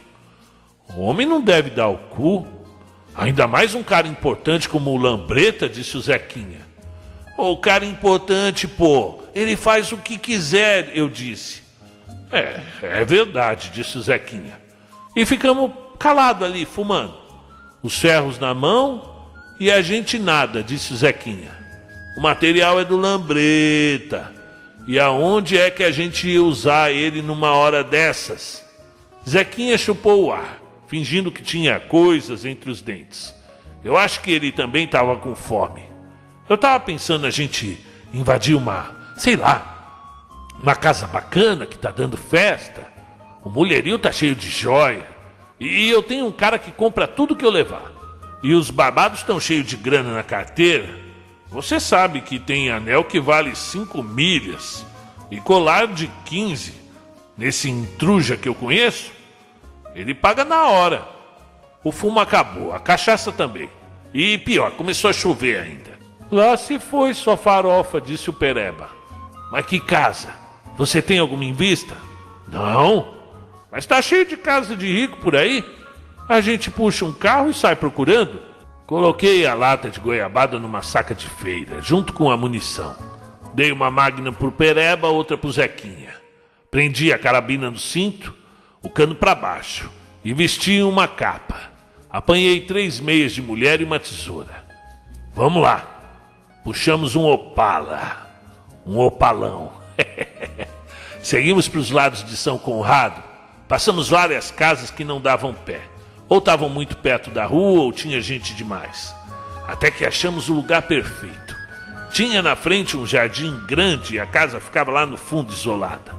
O 0.95 1.01
homem 1.01 1.25
não 1.25 1.41
deve 1.41 1.69
dar 1.69 1.87
o 1.87 1.97
cu. 1.97 2.47
Ainda 3.15 3.47
mais 3.47 3.75
um 3.75 3.83
cara 3.83 4.07
importante 4.07 4.69
como 4.69 4.91
o 4.91 4.97
Lambreta, 4.97 5.67
disse 5.67 5.97
o 5.97 6.01
Zequinha. 6.01 6.61
O 7.37 7.57
cara 7.57 7.85
importante, 7.85 8.67
pô, 8.67 9.19
ele 9.33 9.55
faz 9.55 9.91
o 9.91 9.97
que 9.97 10.17
quiser, 10.17 10.91
eu 10.95 11.09
disse. 11.09 11.61
É, 12.31 12.61
é 12.81 13.05
verdade, 13.05 13.71
disse 13.73 13.97
o 13.97 14.01
Zequinha. 14.01 14.59
E 15.15 15.25
ficamos 15.25 15.71
calados 15.97 16.47
ali, 16.47 16.65
fumando. 16.65 17.17
Os 17.81 17.97
ferros 17.97 18.39
na 18.39 18.53
mão 18.53 19.15
e 19.59 19.71
a 19.71 19.81
gente 19.81 20.17
nada, 20.17 20.63
disse 20.63 20.93
o 20.93 20.95
Zequinha. 20.95 21.51
O 22.17 22.21
material 22.21 22.79
é 22.79 22.85
do 22.85 22.97
Lambreta. 22.97 24.33
E 24.87 24.99
aonde 24.99 25.57
é 25.57 25.69
que 25.69 25.83
a 25.83 25.91
gente 25.91 26.27
ia 26.27 26.43
usar 26.43 26.91
ele 26.91 27.21
numa 27.21 27.51
hora 27.51 27.83
dessas? 27.83 28.63
Zequinha 29.27 29.77
chupou 29.77 30.25
o 30.25 30.31
ar 30.31 30.58
fingindo 30.89 31.31
que 31.31 31.43
tinha 31.43 31.79
coisas 31.79 32.43
entre 32.43 32.71
os 32.71 32.81
dentes. 32.81 33.33
Eu 33.83 33.95
acho 33.95 34.21
que 34.21 34.31
ele 34.31 34.51
também 34.51 34.85
estava 34.85 35.15
com 35.15 35.35
fome. 35.35 35.83
Eu 36.49 36.55
estava 36.55 36.79
pensando 36.83 37.27
a 37.27 37.29
gente 37.29 37.79
invadir 38.11 38.55
uma, 38.55 39.13
sei 39.15 39.35
lá, 39.35 40.57
uma 40.61 40.75
casa 40.75 41.05
bacana 41.05 41.67
que 41.67 41.75
está 41.75 41.91
dando 41.91 42.17
festa. 42.17 42.87
O 43.43 43.49
mulherio 43.49 43.99
tá 43.99 44.11
cheio 44.11 44.35
de 44.35 44.49
joia. 44.49 45.07
E 45.59 45.89
eu 45.89 46.01
tenho 46.01 46.25
um 46.25 46.31
cara 46.31 46.57
que 46.57 46.71
compra 46.71 47.07
tudo 47.07 47.35
que 47.35 47.45
eu 47.45 47.51
levar. 47.51 47.91
E 48.41 48.53
os 48.53 48.71
barbados 48.71 49.19
estão 49.19 49.39
cheios 49.39 49.67
de 49.67 49.77
grana 49.77 50.11
na 50.13 50.23
carteira. 50.23 50.89
Você 51.49 51.79
sabe 51.79 52.21
que 52.21 52.39
tem 52.39 52.71
anel 52.71 53.03
que 53.03 53.19
vale 53.19 53.55
5 53.55 54.01
milhas 54.01 54.83
e 55.29 55.39
colar 55.39 55.87
de 55.87 56.09
15. 56.25 56.73
Nesse 57.37 57.69
intruja 57.69 58.35
que 58.35 58.49
eu 58.49 58.55
conheço, 58.55 59.18
ele 59.95 60.13
paga 60.13 60.45
na 60.45 60.67
hora. 60.67 61.07
O 61.83 61.91
fumo 61.91 62.19
acabou, 62.19 62.73
a 62.73 62.79
cachaça 62.79 63.31
também. 63.31 63.69
E 64.13 64.37
pior, 64.37 64.71
começou 64.71 65.09
a 65.09 65.13
chover 65.13 65.59
ainda. 65.59 65.99
Lá 66.31 66.55
se 66.57 66.79
foi 66.79 67.13
sua 67.13 67.37
farofa, 67.37 68.01
disse 68.01 68.29
o 68.29 68.33
Pereba. 68.33 68.89
Mas 69.51 69.65
que 69.65 69.79
casa? 69.79 70.29
Você 70.77 71.01
tem 71.01 71.19
alguma 71.19 71.43
em 71.43 71.53
vista? 71.53 71.95
Não. 72.47 73.15
Mas 73.71 73.85
tá 73.85 74.01
cheio 74.01 74.25
de 74.25 74.37
casa 74.37 74.75
de 74.75 74.87
rico 74.87 75.17
por 75.17 75.35
aí. 75.35 75.63
A 76.27 76.41
gente 76.41 76.69
puxa 76.69 77.05
um 77.05 77.13
carro 77.13 77.49
e 77.49 77.53
sai 77.53 77.75
procurando. 77.75 78.41
Coloquei 78.85 79.45
a 79.45 79.53
lata 79.53 79.89
de 79.89 79.99
goiabada 79.99 80.57
numa 80.57 80.81
saca 80.81 81.13
de 81.13 81.27
feira, 81.27 81.81
junto 81.81 82.13
com 82.13 82.31
a 82.31 82.37
munição. 82.37 82.95
Dei 83.53 83.71
uma 83.71 83.91
máquina 83.91 84.31
pro 84.31 84.51
Pereba, 84.51 85.09
outra 85.09 85.37
pro 85.37 85.51
Zequinha. 85.51 86.13
Prendi 86.71 87.11
a 87.11 87.17
carabina 87.17 87.69
no 87.69 87.77
cinto, 87.77 88.33
o 88.81 88.89
cano 88.89 89.15
para 89.15 89.35
baixo, 89.35 89.91
e 90.23 90.33
vesti 90.33 90.81
uma 90.81 91.07
capa. 91.07 91.69
Apanhei 92.09 92.61
três 92.61 92.99
meias 92.99 93.33
de 93.33 93.41
mulher 93.41 93.81
e 93.81 93.83
uma 93.83 93.99
tesoura. 93.99 94.63
Vamos 95.33 95.61
lá. 95.61 95.85
Puxamos 96.63 97.15
um 97.15 97.25
opala. 97.25 98.27
Um 98.85 98.97
opalão. 98.97 99.71
Seguimos 101.21 101.67
para 101.67 101.79
os 101.79 101.91
lados 101.91 102.23
de 102.23 102.35
São 102.35 102.57
Conrado. 102.57 103.21
Passamos 103.67 104.09
várias 104.09 104.49
casas 104.49 104.89
que 104.89 105.03
não 105.03 105.21
davam 105.21 105.53
pé. 105.53 105.81
Ou 106.27 106.39
estavam 106.39 106.69
muito 106.69 106.97
perto 106.97 107.29
da 107.29 107.45
rua 107.45 107.81
ou 107.81 107.91
tinha 107.91 108.19
gente 108.21 108.55
demais. 108.55 109.13
Até 109.67 109.91
que 109.91 110.05
achamos 110.05 110.49
o 110.49 110.53
lugar 110.53 110.81
perfeito. 110.83 111.55
Tinha 112.11 112.41
na 112.41 112.55
frente 112.55 112.97
um 112.97 113.05
jardim 113.05 113.55
grande 113.67 114.15
e 114.15 114.19
a 114.19 114.25
casa 114.25 114.59
ficava 114.59 114.91
lá 114.91 115.05
no 115.05 115.15
fundo 115.15 115.53
isolada. 115.53 116.18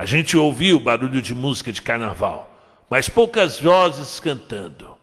A 0.00 0.06
gente 0.06 0.34
ouvia 0.34 0.74
o 0.74 0.80
barulho 0.80 1.20
de 1.20 1.34
música 1.34 1.70
de 1.70 1.82
carnaval, 1.82 2.50
mas 2.88 3.10
poucas 3.10 3.60
vozes 3.60 4.18
cantando. 4.18 4.96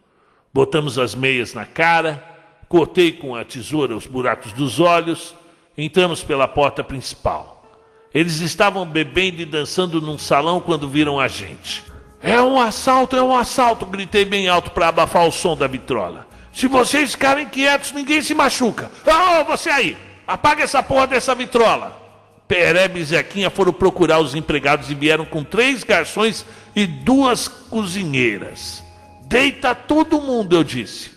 Botamos 0.52 0.98
as 0.98 1.14
meias 1.14 1.54
na 1.54 1.64
cara, 1.64 2.20
cortei 2.68 3.12
com 3.12 3.36
a 3.36 3.44
tesoura 3.44 3.94
os 3.94 4.08
buracos 4.08 4.52
dos 4.54 4.80
olhos, 4.80 5.36
entramos 5.76 6.24
pela 6.24 6.48
porta 6.48 6.82
principal. 6.82 7.64
Eles 8.12 8.40
estavam 8.40 8.84
bebendo 8.84 9.40
e 9.40 9.44
dançando 9.44 10.00
num 10.00 10.18
salão 10.18 10.60
quando 10.60 10.88
viram 10.88 11.20
a 11.20 11.28
gente. 11.28 11.84
É 12.20 12.42
um 12.42 12.60
assalto, 12.60 13.14
é 13.14 13.22
um 13.22 13.36
assalto, 13.36 13.86
gritei 13.86 14.24
bem 14.24 14.48
alto 14.48 14.72
para 14.72 14.88
abafar 14.88 15.28
o 15.28 15.30
som 15.30 15.56
da 15.56 15.68
vitrola. 15.68 16.26
Se 16.52 16.66
vocês 16.66 17.12
ficarem 17.12 17.46
quietos, 17.46 17.92
ninguém 17.92 18.20
se 18.20 18.34
machuca. 18.34 18.90
Ah, 19.06 19.42
oh, 19.42 19.44
você 19.44 19.70
aí, 19.70 19.96
apaga 20.26 20.64
essa 20.64 20.82
porra 20.82 21.06
dessa 21.06 21.36
vitrola. 21.36 22.07
Perebe 22.48 23.00
e 23.00 23.04
Zequinha 23.04 23.50
foram 23.50 23.74
procurar 23.74 24.20
os 24.20 24.34
empregados 24.34 24.90
e 24.90 24.94
vieram 24.94 25.26
com 25.26 25.44
três 25.44 25.84
garçons 25.84 26.46
e 26.74 26.86
duas 26.86 27.46
cozinheiras. 27.46 28.82
Deita 29.26 29.74
todo 29.74 30.20
mundo, 30.20 30.56
eu 30.56 30.64
disse. 30.64 31.10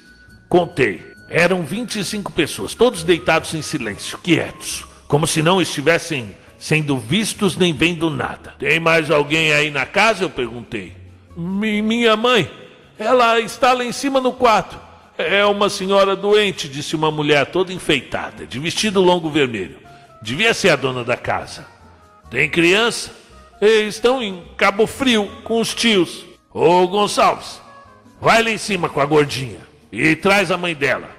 Contei. 0.50 1.10
Eram 1.30 1.64
25 1.64 2.34
pessoas, 2.34 2.76
todos 2.76 3.04
deitados 3.04 3.54
em 3.54 3.62
silêncio, 3.62 4.18
quietos, 4.18 4.86
como 5.08 5.26
se 5.26 5.42
não 5.42 5.62
estivessem 5.62 6.36
sendo 6.60 6.98
vistos 6.98 7.56
nem 7.56 7.74
vendo 7.74 8.10
nada. 8.10 8.54
Tem 8.60 8.78
mais 8.78 9.10
alguém 9.10 9.54
aí 9.54 9.72
na 9.72 9.86
casa? 9.86 10.26
Eu 10.26 10.30
perguntei. 10.30 10.94
minha 11.38 12.18
mãe, 12.18 12.52
ela 13.00 13.40
está 13.40 13.72
lá 13.72 13.86
em 13.86 13.94
cima 13.94 14.20
no 14.20 14.34
quarto. 14.34 14.78
É 15.18 15.46
uma 15.46 15.70
senhora 15.70 16.18
doente, 16.18 16.68
disse 16.68 16.98
uma 16.98 17.10
mulher 17.10 17.46
toda 17.46 17.72
enfeitada, 17.72 18.46
de 18.46 18.60
vestido 18.60 19.00
longo 19.00 19.30
vermelho. 19.30 19.78
Devia 20.22 20.54
ser 20.54 20.70
a 20.70 20.76
dona 20.76 21.04
da 21.04 21.18
casa. 21.18 21.66
Tem 22.30 22.50
criança? 22.50 23.12
Eles 23.60 23.96
estão 23.96 24.22
em 24.22 24.44
Cabo 24.56 24.86
Frio 24.86 25.30
com 25.44 25.60
os 25.60 25.74
tios. 25.74 26.26
Ô 26.54 26.88
Gonçalves, 26.88 27.62
vai 28.20 28.44
lá 28.44 28.50
em 28.50 28.58
cima 28.58 28.90
com 28.90 29.00
a 29.00 29.06
gordinha 29.06 29.60
e 29.92 30.16
traz 30.16 30.52
a 30.52 30.58
mãe 30.58 30.76
dela. 30.76 31.10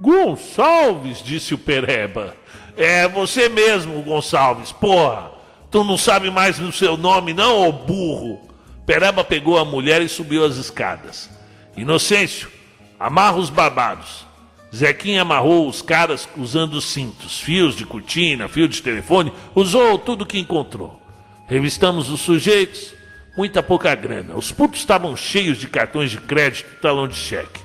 Gonçalves, 0.00 1.22
disse 1.22 1.54
o 1.54 1.58
Pereba. 1.58 2.36
É 2.76 3.06
você 3.06 3.48
mesmo, 3.48 4.02
Gonçalves. 4.02 4.72
Porra, 4.72 5.30
tu 5.70 5.84
não 5.84 5.96
sabe 5.96 6.30
mais 6.30 6.58
o 6.58 6.72
seu 6.72 6.96
nome, 6.96 7.32
não, 7.32 7.68
ô 7.68 7.72
burro? 7.72 8.48
Pereba 8.84 9.24
pegou 9.24 9.58
a 9.58 9.64
mulher 9.64 10.02
e 10.02 10.08
subiu 10.08 10.44
as 10.44 10.56
escadas. 10.56 11.30
Inocêncio, 11.76 12.50
amarra 12.98 13.36
os 13.36 13.50
babados. 13.50 14.26
Zequinha 14.74 15.22
amarrou 15.22 15.68
os 15.68 15.80
caras 15.80 16.28
usando 16.36 16.80
cintos, 16.80 17.38
fios 17.38 17.76
de 17.76 17.86
cortina, 17.86 18.48
fio 18.48 18.66
de 18.66 18.82
telefone, 18.82 19.32
usou 19.54 19.96
tudo 19.96 20.26
que 20.26 20.36
encontrou. 20.36 21.00
Revistamos 21.46 22.10
os 22.10 22.20
sujeitos, 22.20 22.92
muita 23.36 23.62
pouca 23.62 23.94
grana. 23.94 24.34
Os 24.34 24.50
putos 24.50 24.80
estavam 24.80 25.16
cheios 25.16 25.58
de 25.58 25.68
cartões 25.68 26.10
de 26.10 26.18
crédito 26.18 26.72
e 26.72 26.80
talão 26.80 27.06
de 27.06 27.14
cheque. 27.14 27.60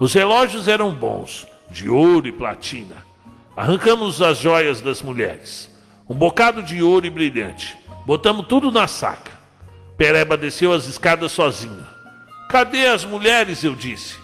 Os 0.00 0.14
relógios 0.14 0.66
eram 0.66 0.90
bons, 0.90 1.46
de 1.70 1.90
ouro 1.90 2.26
e 2.26 2.32
platina. 2.32 2.96
Arrancamos 3.54 4.22
as 4.22 4.38
joias 4.38 4.80
das 4.80 5.02
mulheres, 5.02 5.70
um 6.08 6.14
bocado 6.14 6.62
de 6.62 6.82
ouro 6.82 7.04
e 7.04 7.10
brilhante. 7.10 7.76
Botamos 8.06 8.46
tudo 8.46 8.72
na 8.72 8.86
saca. 8.86 9.32
Pereba 9.98 10.34
desceu 10.34 10.72
as 10.72 10.86
escadas 10.86 11.30
sozinho. 11.32 11.86
Cadê 12.48 12.86
as 12.86 13.04
mulheres? 13.04 13.62
Eu 13.62 13.74
disse. 13.74 14.23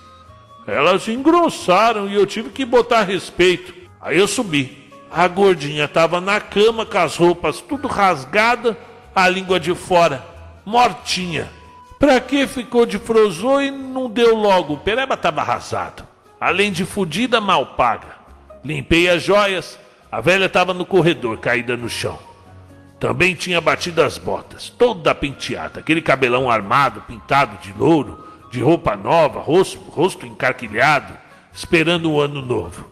Elas 0.70 1.08
engrossaram 1.08 2.08
e 2.08 2.14
eu 2.14 2.24
tive 2.24 2.50
que 2.50 2.64
botar 2.64 3.02
respeito. 3.02 3.74
Aí 4.00 4.16
eu 4.16 4.28
subi. 4.28 4.88
A 5.10 5.26
gordinha 5.26 5.86
estava 5.86 6.20
na 6.20 6.40
cama 6.40 6.86
com 6.86 6.98
as 6.98 7.16
roupas 7.16 7.60
tudo 7.60 7.88
rasgada, 7.88 8.78
a 9.12 9.28
língua 9.28 9.58
de 9.58 9.74
fora, 9.74 10.24
mortinha. 10.64 11.50
Pra 11.98 12.20
que 12.20 12.46
ficou 12.46 12.86
de 12.86 12.98
frozô 12.98 13.60
e 13.60 13.70
não 13.70 14.08
deu 14.08 14.36
logo? 14.36 14.74
O 14.74 14.78
Pereba 14.78 15.14
estava 15.14 15.40
arrasado. 15.40 16.06
Além 16.40 16.70
de 16.70 16.84
fudida, 16.84 17.40
mal 17.40 17.74
paga. 17.74 18.16
Limpei 18.64 19.08
as 19.08 19.22
joias. 19.22 19.76
A 20.10 20.20
velha 20.20 20.46
estava 20.46 20.72
no 20.72 20.86
corredor, 20.86 21.38
caída 21.38 21.76
no 21.76 21.88
chão. 21.88 22.18
Também 23.00 23.34
tinha 23.34 23.60
batido 23.60 24.02
as 24.02 24.18
botas, 24.18 24.68
toda 24.68 25.14
penteada, 25.14 25.80
aquele 25.80 26.02
cabelão 26.02 26.50
armado, 26.50 27.00
pintado 27.02 27.56
de 27.62 27.72
louro, 27.72 28.29
de 28.50 28.60
roupa 28.60 28.96
nova, 28.96 29.40
rosto, 29.40 29.78
rosto 29.90 30.26
encarquilhado, 30.26 31.16
esperando 31.52 32.10
o 32.10 32.20
ano 32.20 32.42
novo. 32.42 32.88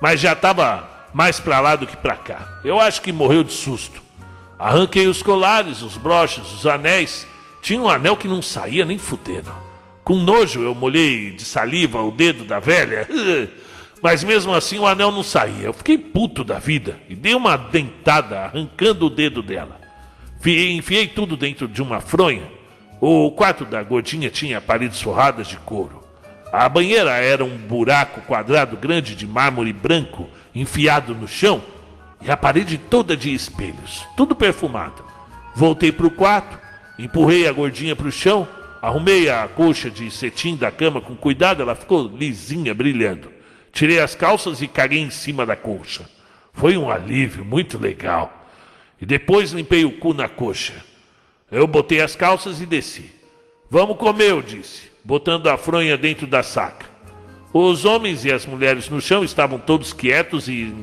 Mas 0.00 0.20
já 0.20 0.32
estava 0.32 0.88
mais 1.14 1.40
para 1.40 1.60
lá 1.60 1.76
do 1.76 1.86
que 1.86 1.96
para 1.96 2.16
cá. 2.16 2.60
Eu 2.64 2.80
acho 2.80 3.00
que 3.00 3.12
morreu 3.12 3.42
de 3.42 3.52
susto. 3.52 4.02
Arranquei 4.58 5.06
os 5.06 5.22
colares, 5.22 5.82
os 5.82 5.96
broches, 5.96 6.52
os 6.52 6.66
anéis. 6.66 7.26
Tinha 7.62 7.80
um 7.80 7.88
anel 7.88 8.16
que 8.16 8.28
não 8.28 8.42
saía 8.42 8.84
nem 8.84 8.98
fudendo. 8.98 9.52
Com 10.02 10.16
nojo 10.16 10.62
eu 10.62 10.74
molhei 10.74 11.30
de 11.30 11.44
saliva 11.44 12.02
o 12.02 12.10
dedo 12.10 12.44
da 12.44 12.58
velha. 12.58 13.08
Mas 14.02 14.22
mesmo 14.22 14.54
assim 14.54 14.78
o 14.78 14.86
anel 14.86 15.10
não 15.10 15.22
saía. 15.22 15.66
Eu 15.66 15.72
fiquei 15.72 15.98
puto 15.98 16.44
da 16.44 16.58
vida 16.58 16.98
e 17.08 17.14
dei 17.14 17.34
uma 17.34 17.56
dentada 17.56 18.40
arrancando 18.40 19.06
o 19.06 19.10
dedo 19.10 19.42
dela. 19.42 19.80
Enfiei 20.44 21.08
tudo 21.08 21.36
dentro 21.36 21.66
de 21.66 21.82
uma 21.82 22.00
fronha. 22.00 22.57
O 23.00 23.30
quarto 23.30 23.64
da 23.64 23.80
gordinha 23.82 24.28
tinha 24.28 24.60
paredes 24.60 25.00
forradas 25.00 25.46
de 25.46 25.56
couro. 25.58 26.02
A 26.52 26.68
banheira 26.68 27.12
era 27.12 27.44
um 27.44 27.56
buraco 27.56 28.20
quadrado 28.22 28.76
grande 28.76 29.14
de 29.14 29.24
mármore 29.24 29.72
branco 29.72 30.28
enfiado 30.52 31.14
no 31.14 31.28
chão 31.28 31.62
e 32.20 32.28
a 32.28 32.36
parede 32.36 32.76
toda 32.76 33.16
de 33.16 33.32
espelhos, 33.32 34.04
tudo 34.16 34.34
perfumado. 34.34 35.04
Voltei 35.54 35.92
para 35.92 36.06
o 36.06 36.10
quarto, 36.10 36.58
empurrei 36.98 37.46
a 37.46 37.52
gordinha 37.52 37.94
para 37.94 38.08
o 38.08 38.12
chão, 38.12 38.48
arrumei 38.82 39.30
a 39.30 39.46
coxa 39.46 39.88
de 39.88 40.10
cetim 40.10 40.56
da 40.56 40.72
cama 40.72 41.00
com 41.00 41.14
cuidado, 41.14 41.62
ela 41.62 41.76
ficou 41.76 42.08
lisinha, 42.08 42.74
brilhando. 42.74 43.30
Tirei 43.70 44.00
as 44.00 44.16
calças 44.16 44.60
e 44.60 44.66
caguei 44.66 45.00
em 45.00 45.10
cima 45.10 45.46
da 45.46 45.54
coxa. 45.54 46.04
Foi 46.52 46.76
um 46.76 46.90
alívio 46.90 47.44
muito 47.44 47.78
legal. 47.78 48.46
E 49.00 49.06
depois 49.06 49.52
limpei 49.52 49.84
o 49.84 49.92
cu 49.92 50.12
na 50.12 50.28
coxa. 50.28 50.74
Eu 51.50 51.66
botei 51.66 52.00
as 52.00 52.14
calças 52.14 52.60
e 52.60 52.66
desci. 52.66 53.10
Vamos 53.70 53.96
comer, 53.96 54.30
eu 54.30 54.42
disse, 54.42 54.90
botando 55.04 55.46
a 55.48 55.56
fronha 55.56 55.96
dentro 55.96 56.26
da 56.26 56.42
saca. 56.42 56.86
Os 57.52 57.84
homens 57.84 58.24
e 58.24 58.32
as 58.32 58.44
mulheres 58.44 58.88
no 58.88 59.00
chão 59.00 59.24
estavam 59.24 59.58
todos 59.58 59.92
quietos 59.92 60.48
e 60.48 60.74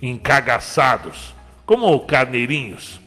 encagaçados, 0.00 1.34
como 1.66 2.00
carneirinhos. 2.00 2.98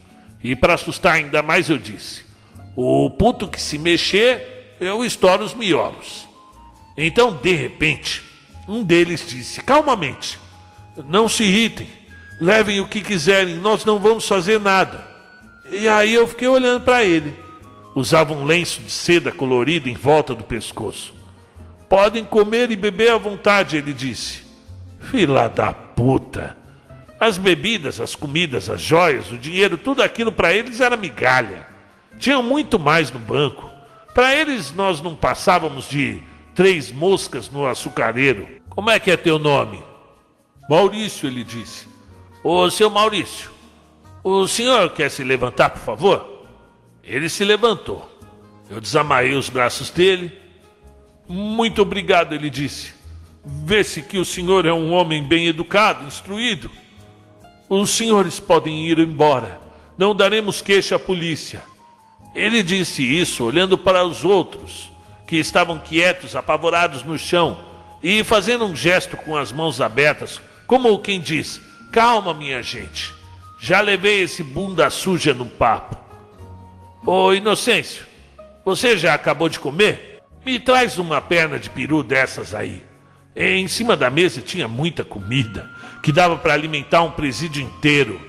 E 0.42 0.54
para 0.54 0.74
assustar 0.74 1.14
ainda 1.14 1.42
mais, 1.42 1.68
eu 1.68 1.78
disse: 1.78 2.24
O 2.76 3.10
puto 3.10 3.48
que 3.48 3.60
se 3.60 3.78
mexer, 3.78 4.76
eu 4.80 5.04
estouro 5.04 5.44
os 5.44 5.54
miolos. 5.54 6.28
Então, 6.96 7.32
de 7.32 7.52
repente, 7.52 8.22
um 8.68 8.84
deles 8.84 9.26
disse: 9.26 9.60
Calmamente, 9.62 10.38
não 11.08 11.28
se 11.28 11.42
irritem, 11.42 11.88
levem 12.40 12.80
o 12.80 12.86
que 12.86 13.00
quiserem, 13.00 13.56
nós 13.56 13.84
não 13.84 13.98
vamos 13.98 14.26
fazer 14.28 14.60
nada. 14.60 15.17
E 15.70 15.88
aí 15.88 16.14
eu 16.14 16.26
fiquei 16.26 16.48
olhando 16.48 16.82
para 16.82 17.04
ele. 17.04 17.34
Usava 17.94 18.32
um 18.32 18.44
lenço 18.44 18.80
de 18.80 18.90
seda 18.90 19.32
colorido 19.32 19.88
em 19.88 19.94
volta 19.94 20.34
do 20.34 20.44
pescoço. 20.44 21.14
Podem 21.88 22.24
comer 22.24 22.70
e 22.70 22.76
beber 22.76 23.12
à 23.12 23.18
vontade, 23.18 23.76
ele 23.76 23.92
disse. 23.92 24.42
Fila 25.00 25.48
da 25.48 25.72
puta. 25.72 26.56
As 27.18 27.36
bebidas, 27.36 28.00
as 28.00 28.14
comidas, 28.14 28.70
as 28.70 28.80
joias, 28.80 29.32
o 29.32 29.38
dinheiro, 29.38 29.76
tudo 29.76 30.02
aquilo 30.02 30.30
para 30.30 30.52
eles 30.52 30.80
era 30.80 30.96
migalha. 30.96 31.66
Tinham 32.18 32.42
muito 32.42 32.78
mais 32.78 33.10
no 33.10 33.18
banco. 33.18 33.68
Para 34.14 34.34
eles, 34.34 34.72
nós 34.72 35.00
não 35.00 35.14
passávamos 35.16 35.88
de 35.88 36.22
três 36.54 36.92
moscas 36.92 37.50
no 37.50 37.66
açucareiro. 37.66 38.48
Como 38.68 38.90
é 38.90 39.00
que 39.00 39.10
é 39.10 39.16
teu 39.16 39.38
nome? 39.38 39.82
Maurício, 40.68 41.26
ele 41.26 41.42
disse. 41.42 41.88
Ô, 42.44 42.70
seu 42.70 42.90
Maurício, 42.90 43.50
o 44.22 44.46
senhor 44.46 44.90
quer 44.90 45.10
se 45.10 45.22
levantar, 45.22 45.70
por 45.70 45.80
favor? 45.80 46.46
Ele 47.02 47.28
se 47.28 47.44
levantou. 47.44 48.08
Eu 48.70 48.80
desamarrei 48.80 49.34
os 49.34 49.48
braços 49.48 49.90
dele. 49.90 50.32
Muito 51.26 51.82
obrigado, 51.82 52.34
ele 52.34 52.50
disse. 52.50 52.92
Vê-se 53.44 54.02
que 54.02 54.18
o 54.18 54.24
senhor 54.24 54.66
é 54.66 54.72
um 54.72 54.92
homem 54.92 55.22
bem 55.22 55.46
educado, 55.46 56.06
instruído. 56.06 56.70
Os 57.68 57.90
senhores 57.90 58.38
podem 58.38 58.86
ir 58.86 58.98
embora. 58.98 59.60
Não 59.96 60.14
daremos 60.14 60.60
queixa 60.60 60.96
à 60.96 60.98
polícia. 60.98 61.62
Ele 62.34 62.62
disse 62.62 63.02
isso 63.02 63.44
olhando 63.44 63.76
para 63.78 64.04
os 64.04 64.24
outros, 64.24 64.90
que 65.26 65.36
estavam 65.36 65.78
quietos, 65.78 66.36
apavorados 66.36 67.02
no 67.02 67.18
chão, 67.18 67.58
e 68.02 68.22
fazendo 68.22 68.64
um 68.64 68.76
gesto 68.76 69.16
com 69.16 69.36
as 69.36 69.50
mãos 69.50 69.80
abertas, 69.80 70.40
como 70.66 70.98
quem 70.98 71.20
diz: 71.20 71.60
Calma, 71.90 72.32
minha 72.32 72.62
gente. 72.62 73.17
Já 73.60 73.80
levei 73.80 74.22
esse 74.22 74.42
bunda 74.42 74.88
suja 74.88 75.34
no 75.34 75.46
papo. 75.46 75.96
Ô 77.04 77.32
Inocêncio, 77.32 78.06
você 78.64 78.96
já 78.96 79.14
acabou 79.14 79.48
de 79.48 79.58
comer? 79.58 80.20
Me 80.46 80.60
traz 80.60 80.98
uma 80.98 81.20
perna 81.20 81.58
de 81.58 81.68
peru 81.68 82.02
dessas 82.02 82.54
aí. 82.54 82.84
Em 83.34 83.66
cima 83.66 83.96
da 83.96 84.10
mesa 84.10 84.40
tinha 84.40 84.68
muita 84.68 85.04
comida, 85.04 85.68
que 86.02 86.12
dava 86.12 86.36
para 86.36 86.54
alimentar 86.54 87.02
um 87.02 87.10
presídio 87.10 87.62
inteiro. 87.62 88.20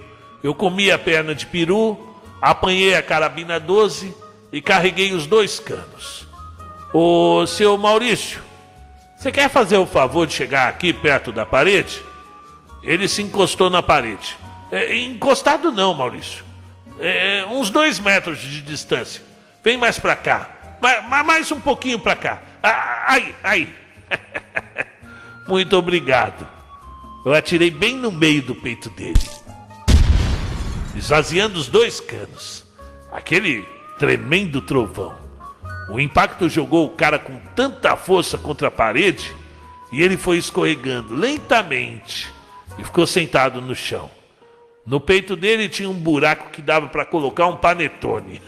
Eu 0.43 0.55
comi 0.55 0.91
a 0.91 0.97
perna 0.97 1.35
de 1.35 1.45
peru, 1.45 1.97
apanhei 2.41 2.95
a 2.95 3.03
carabina 3.03 3.59
12 3.59 4.13
e 4.51 4.61
carreguei 4.61 5.13
os 5.13 5.27
dois 5.27 5.59
canos. 5.59 6.27
Ô, 6.93 7.45
seu 7.45 7.77
Maurício, 7.77 8.41
você 9.15 9.31
quer 9.31 9.49
fazer 9.49 9.77
o 9.77 9.85
favor 9.85 10.25
de 10.25 10.33
chegar 10.33 10.67
aqui 10.69 10.91
perto 10.91 11.31
da 11.31 11.45
parede? 11.45 12.01
Ele 12.81 13.07
se 13.07 13.21
encostou 13.21 13.69
na 13.69 13.83
parede. 13.83 14.37
É, 14.71 14.95
encostado 14.97 15.71
não, 15.71 15.93
Maurício. 15.93 16.43
É, 16.99 17.45
uns 17.49 17.69
dois 17.69 17.99
metros 17.99 18.39
de 18.39 18.61
distância. 18.61 19.21
Vem 19.63 19.77
mais 19.77 19.97
para 19.97 20.15
cá. 20.15 20.49
Mais, 20.81 21.25
mais 21.25 21.51
um 21.51 21.59
pouquinho 21.59 21.99
para 21.99 22.15
cá. 22.15 22.41
Ah, 22.61 23.05
aí, 23.13 23.35
aí. 23.43 23.75
Muito 25.47 25.75
obrigado. 25.75 26.47
Eu 27.25 27.33
atirei 27.33 27.69
bem 27.69 27.95
no 27.95 28.11
meio 28.11 28.41
do 28.41 28.55
peito 28.55 28.89
dele, 28.91 29.19
esvaziando 30.95 31.59
os 31.59 31.67
dois 31.67 31.99
canos. 31.99 32.65
Aquele 33.11 33.67
tremendo 33.97 34.61
trovão. 34.61 35.15
O 35.89 35.99
impacto 35.99 36.47
jogou 36.47 36.85
o 36.85 36.91
cara 36.91 37.19
com 37.19 37.37
tanta 37.55 37.95
força 37.97 38.37
contra 38.37 38.67
a 38.67 38.71
parede 38.71 39.35
e 39.91 40.01
ele 40.01 40.15
foi 40.15 40.37
escorregando 40.37 41.15
lentamente 41.15 42.31
e 42.77 42.83
ficou 42.83 43.05
sentado 43.05 43.59
no 43.61 43.75
chão. 43.75 44.09
No 44.89 44.99
peito 44.99 45.35
dele 45.35 45.69
tinha 45.69 45.87
um 45.87 45.93
buraco 45.93 46.49
que 46.49 46.63
dava 46.63 46.87
para 46.87 47.05
colocar 47.05 47.45
um 47.45 47.55
panetone. 47.55 48.41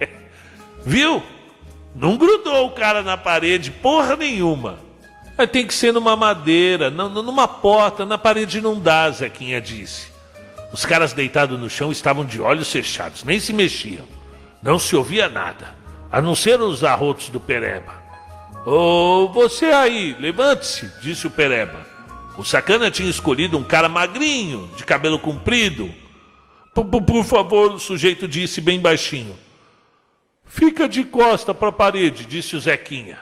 Viu? 0.82 1.22
Não 1.94 2.16
grudou 2.16 2.68
o 2.68 2.70
cara 2.70 3.02
na 3.02 3.18
parede, 3.18 3.70
porra 3.70 4.16
nenhuma. 4.16 4.78
Mas 5.36 5.50
tem 5.50 5.66
que 5.66 5.74
ser 5.74 5.92
numa 5.92 6.16
madeira, 6.16 6.88
numa 6.88 7.46
porta, 7.46 8.06
na 8.06 8.16
parede 8.16 8.58
não 8.58 8.80
dá, 8.80 9.10
Zequinha 9.10 9.60
disse. 9.60 10.08
Os 10.72 10.86
caras 10.86 11.12
deitados 11.12 11.60
no 11.60 11.68
chão 11.68 11.92
estavam 11.92 12.24
de 12.24 12.40
olhos 12.40 12.72
fechados, 12.72 13.22
nem 13.22 13.38
se 13.38 13.52
mexiam. 13.52 14.06
Não 14.62 14.78
se 14.78 14.96
ouvia 14.96 15.28
nada, 15.28 15.74
a 16.10 16.22
não 16.22 16.34
ser 16.34 16.58
os 16.58 16.84
arrotos 16.84 17.28
do 17.28 17.38
Pereba. 17.38 17.92
Ô, 18.64 18.70
oh, 19.24 19.28
você 19.28 19.66
aí, 19.66 20.16
levante-se, 20.18 20.90
disse 21.02 21.26
o 21.26 21.30
Pereba. 21.30 21.95
O 22.38 22.44
sacana 22.44 22.90
tinha 22.90 23.08
escolhido 23.08 23.56
um 23.56 23.64
cara 23.64 23.88
magrinho, 23.88 24.70
de 24.76 24.84
cabelo 24.84 25.18
comprido. 25.18 25.90
Por, 26.74 26.84
por 26.84 27.24
favor, 27.24 27.72
o 27.72 27.78
sujeito 27.78 28.28
disse 28.28 28.60
bem 28.60 28.78
baixinho. 28.78 29.36
Fica 30.44 30.88
de 30.88 31.02
costa 31.04 31.54
para 31.54 31.68
a 31.68 31.72
parede, 31.72 32.26
disse 32.26 32.54
o 32.54 32.60
Zequinha. 32.60 33.18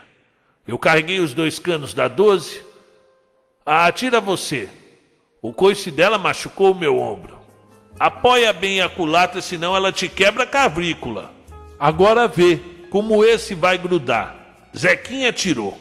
Eu 0.67 0.79
carreguei 0.79 1.21
os 1.21 1.33
dois 1.33 1.59
canos 1.59 1.95
da 1.95 2.09
12. 2.09 2.63
Ah, 3.65 3.87
atira 3.87 4.21
você. 4.21 4.69
O 5.41 5.53
coice 5.53 5.91
dela 5.91 6.19
machucou 6.19 6.73
o 6.73 6.75
meu 6.75 6.99
ombro. 6.99 7.39
Apoia 7.99 8.53
bem 8.53 8.81
a 8.81 8.89
culatra, 8.89 9.41
senão 9.41 9.77
ela 9.77 9.93
te 9.93 10.09
quebra 10.09 10.43
a 10.43 10.47
cavícula. 10.47 11.31
Agora 11.79 12.27
vê 12.27 12.61
como 12.91 13.25
esse 13.25 13.55
vai 13.55 13.79
grudar. 13.79 14.35
Zequinha 14.77 15.33
tirou. 15.33 15.79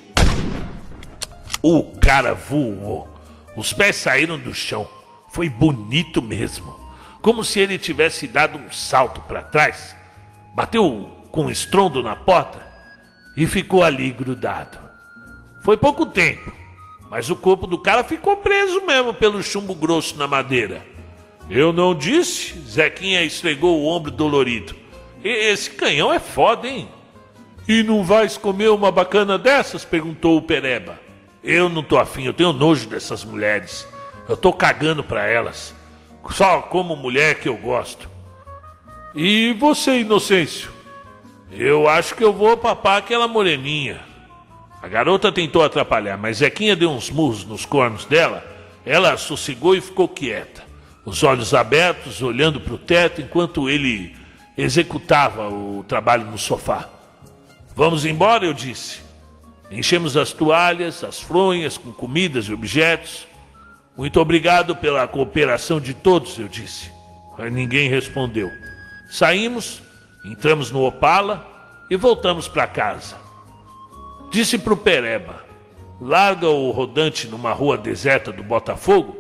O 1.62 1.84
cara 2.00 2.34
voou. 2.34 3.13
Os 3.56 3.74
pés 3.74 3.96
saíram 3.96 4.38
do 4.38 4.54
chão. 4.54 4.88
Foi 5.30 5.50
bonito 5.50 6.22
mesmo. 6.22 6.80
Como 7.22 7.44
se 7.44 7.60
ele 7.60 7.78
tivesse 7.78 8.28
dado 8.28 8.58
um 8.58 8.72
salto 8.72 9.22
para 9.22 9.44
trás. 9.44 9.96
Bateu 10.56 11.10
com 11.32 11.50
estrondo 11.50 12.04
na 12.04 12.16
porta 12.16 12.62
e 13.36 13.48
ficou 13.48 13.84
ali 13.84 14.12
grudado. 14.12 14.78
Foi 15.64 15.78
pouco 15.78 16.06
tempo, 16.06 16.52
mas 17.10 17.30
o 17.30 17.36
corpo 17.36 17.66
do 17.66 17.78
cara 17.78 18.04
ficou 18.04 18.38
preso 18.38 18.86
mesmo 18.86 19.14
pelo 19.14 19.42
chumbo 19.42 19.74
grosso 19.74 20.18
na 20.18 20.28
madeira. 20.28 20.86
Eu 21.50 21.74
não 21.74 21.96
disse? 21.96 22.60
Zequinha 22.60 23.24
esfregou 23.24 23.80
o 23.80 23.88
ombro 23.88 24.12
dolorido. 24.12 24.76
Esse 25.24 25.70
canhão 25.72 26.14
é 26.14 26.20
foda, 26.20 26.68
hein? 26.68 26.88
E 27.68 27.82
não 27.82 28.04
vais 28.04 28.38
comer 28.38 28.70
uma 28.70 28.92
bacana 28.92 29.38
dessas? 29.38 29.86
perguntou 29.86 30.38
o 30.38 30.42
Pereba. 30.42 31.00
Eu 31.44 31.68
não 31.68 31.84
tô 31.84 31.98
afim, 31.98 32.24
eu 32.24 32.34
tenho 32.34 32.54
nojo 32.54 32.88
dessas 32.88 33.24
mulheres. 33.26 33.86
Eu 34.30 34.38
tô 34.38 34.54
cagando 34.54 35.04
para 35.04 35.28
elas. 35.28 35.76
Só 36.32 36.62
como 36.62 36.96
mulher 36.96 37.40
que 37.40 37.50
eu 37.50 37.58
gosto. 37.58 38.10
E 39.14 39.54
você, 39.60 40.00
Inocêncio? 40.00 40.72
Eu 41.52 41.88
acho 41.88 42.16
que 42.16 42.24
eu 42.24 42.32
vou 42.32 42.56
papar 42.56 42.98
aquela 42.98 43.28
moreninha. 43.28 44.02
A 44.82 44.88
garota 44.88 45.32
tentou 45.32 45.64
atrapalhar, 45.64 46.18
mas 46.18 46.38
Zequinha 46.38 46.76
deu 46.76 46.90
uns 46.90 47.10
murros 47.10 47.46
nos 47.46 47.66
cornos 47.66 48.06
dela. 48.06 48.44
Ela 48.86 49.16
sossegou 49.18 49.76
e 49.76 49.82
ficou 49.82 50.08
quieta, 50.08 50.64
os 51.06 51.24
olhos 51.24 51.54
abertos, 51.54 52.22
olhando 52.22 52.60
para 52.60 52.74
o 52.74 52.78
teto 52.78 53.22
enquanto 53.22 53.70
ele 53.70 54.16
executava 54.58 55.48
o 55.48 55.86
trabalho 55.88 56.26
no 56.26 56.38
sofá. 56.38 56.90
Vamos 57.76 58.06
embora, 58.06 58.46
eu 58.46 58.54
disse. 58.54 59.02
Enchemos 59.78 60.16
as 60.16 60.32
toalhas, 60.32 61.04
as 61.04 61.20
fronhas 61.20 61.78
com 61.78 61.92
comidas 61.92 62.46
e 62.46 62.54
objetos. 62.54 63.28
Muito 63.98 64.20
obrigado 64.20 64.76
pela 64.76 65.08
cooperação 65.08 65.80
de 65.80 65.94
todos, 65.94 66.38
eu 66.38 66.48
disse. 66.48 66.92
Mas 67.38 67.52
ninguém 67.52 67.90
respondeu. 67.90 68.50
Saímos 69.10 69.84
Entramos 70.24 70.72
no 70.72 70.86
Opala 70.86 71.46
e 71.90 71.98
voltamos 71.98 72.48
para 72.48 72.66
casa. 72.66 73.18
Disse 74.32 74.58
para 74.58 74.74
o 74.74 74.78
Pereba: 74.78 75.44
larga 76.00 76.48
o 76.48 76.72
rodante 76.72 77.28
numa 77.28 77.52
rua 77.52 77.78
deserta 77.78 78.32
do 78.32 78.42
Botafogo, 78.42 79.18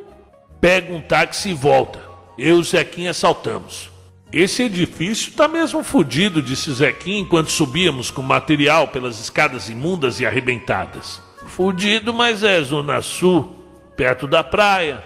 pega 0.61 0.93
um 0.93 1.01
táxi 1.01 1.49
e 1.49 1.53
volta. 1.53 1.99
Eu 2.37 2.55
e 2.55 2.59
o 2.59 2.63
Zequinha 2.63 3.13
saltamos. 3.13 3.91
Esse 4.33 4.63
edifício 4.63 5.29
está 5.29 5.47
mesmo 5.47 5.83
fodido, 5.83 6.41
disse 6.41 6.71
o 6.71 6.73
Zequinha 6.73 7.19
enquanto 7.19 7.51
subíamos 7.51 8.09
com 8.09 8.23
material 8.23 8.87
pelas 8.87 9.19
escadas 9.19 9.69
imundas 9.69 10.19
e 10.19 10.25
arrebentadas. 10.25 11.21
Fudido, 11.45 12.11
mas 12.11 12.41
é 12.41 12.59
Zona 12.63 12.99
Sul, 13.03 13.63
perto 13.95 14.25
da 14.25 14.43
praia. 14.43 15.03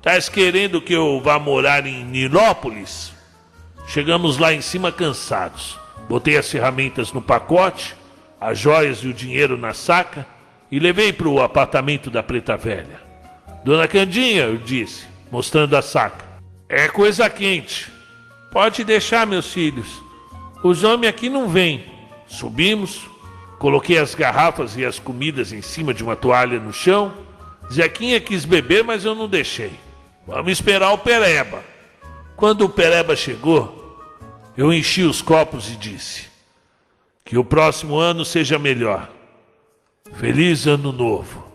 Tás 0.00 0.28
querendo 0.28 0.80
que 0.80 0.92
eu 0.92 1.20
vá 1.20 1.36
morar 1.36 1.84
em 1.84 2.04
Nilópolis? 2.04 3.12
Chegamos 3.88 4.38
lá 4.38 4.52
em 4.52 4.60
cima 4.60 4.92
cansados. 4.92 5.76
Botei 6.08 6.36
as 6.36 6.48
ferramentas 6.48 7.12
no 7.12 7.20
pacote, 7.20 7.96
as 8.40 8.56
joias 8.56 8.98
e 8.98 9.08
o 9.08 9.12
dinheiro 9.12 9.58
na 9.58 9.74
saca 9.74 10.24
e 10.70 10.78
levei 10.78 11.12
para 11.12 11.28
o 11.28 11.42
apartamento 11.42 12.08
da 12.08 12.22
preta 12.22 12.56
velha. 12.56 13.00
Dona 13.64 13.88
Candinha, 13.88 14.44
eu 14.44 14.58
disse, 14.58 15.06
mostrando 15.28 15.76
a 15.76 15.82
saca. 15.82 16.24
É 16.68 16.86
coisa 16.86 17.28
quente. 17.28 17.98
Pode 18.50 18.84
deixar, 18.84 19.26
meus 19.26 19.52
filhos. 19.52 20.02
Os 20.62 20.82
homens 20.84 21.08
aqui 21.08 21.28
não 21.28 21.48
vêm. 21.48 21.84
Subimos, 22.26 23.02
coloquei 23.58 23.98
as 23.98 24.14
garrafas 24.14 24.76
e 24.76 24.84
as 24.84 24.98
comidas 24.98 25.52
em 25.52 25.62
cima 25.62 25.94
de 25.94 26.02
uma 26.02 26.16
toalha 26.16 26.58
no 26.58 26.72
chão. 26.72 27.12
Zequinha 27.72 28.20
quis 28.20 28.44
beber, 28.44 28.84
mas 28.84 29.04
eu 29.04 29.14
não 29.14 29.28
deixei. 29.28 29.72
Vamos 30.26 30.52
esperar 30.52 30.92
o 30.92 30.98
Pereba. 30.98 31.62
Quando 32.36 32.62
o 32.62 32.68
Pereba 32.68 33.14
chegou, 33.14 33.98
eu 34.56 34.72
enchi 34.72 35.02
os 35.02 35.22
copos 35.22 35.70
e 35.70 35.76
disse: 35.76 36.28
Que 37.24 37.38
o 37.38 37.44
próximo 37.44 37.96
ano 37.98 38.24
seja 38.24 38.58
melhor. 38.58 39.08
Feliz 40.14 40.66
Ano 40.66 40.92
Novo. 40.92 41.49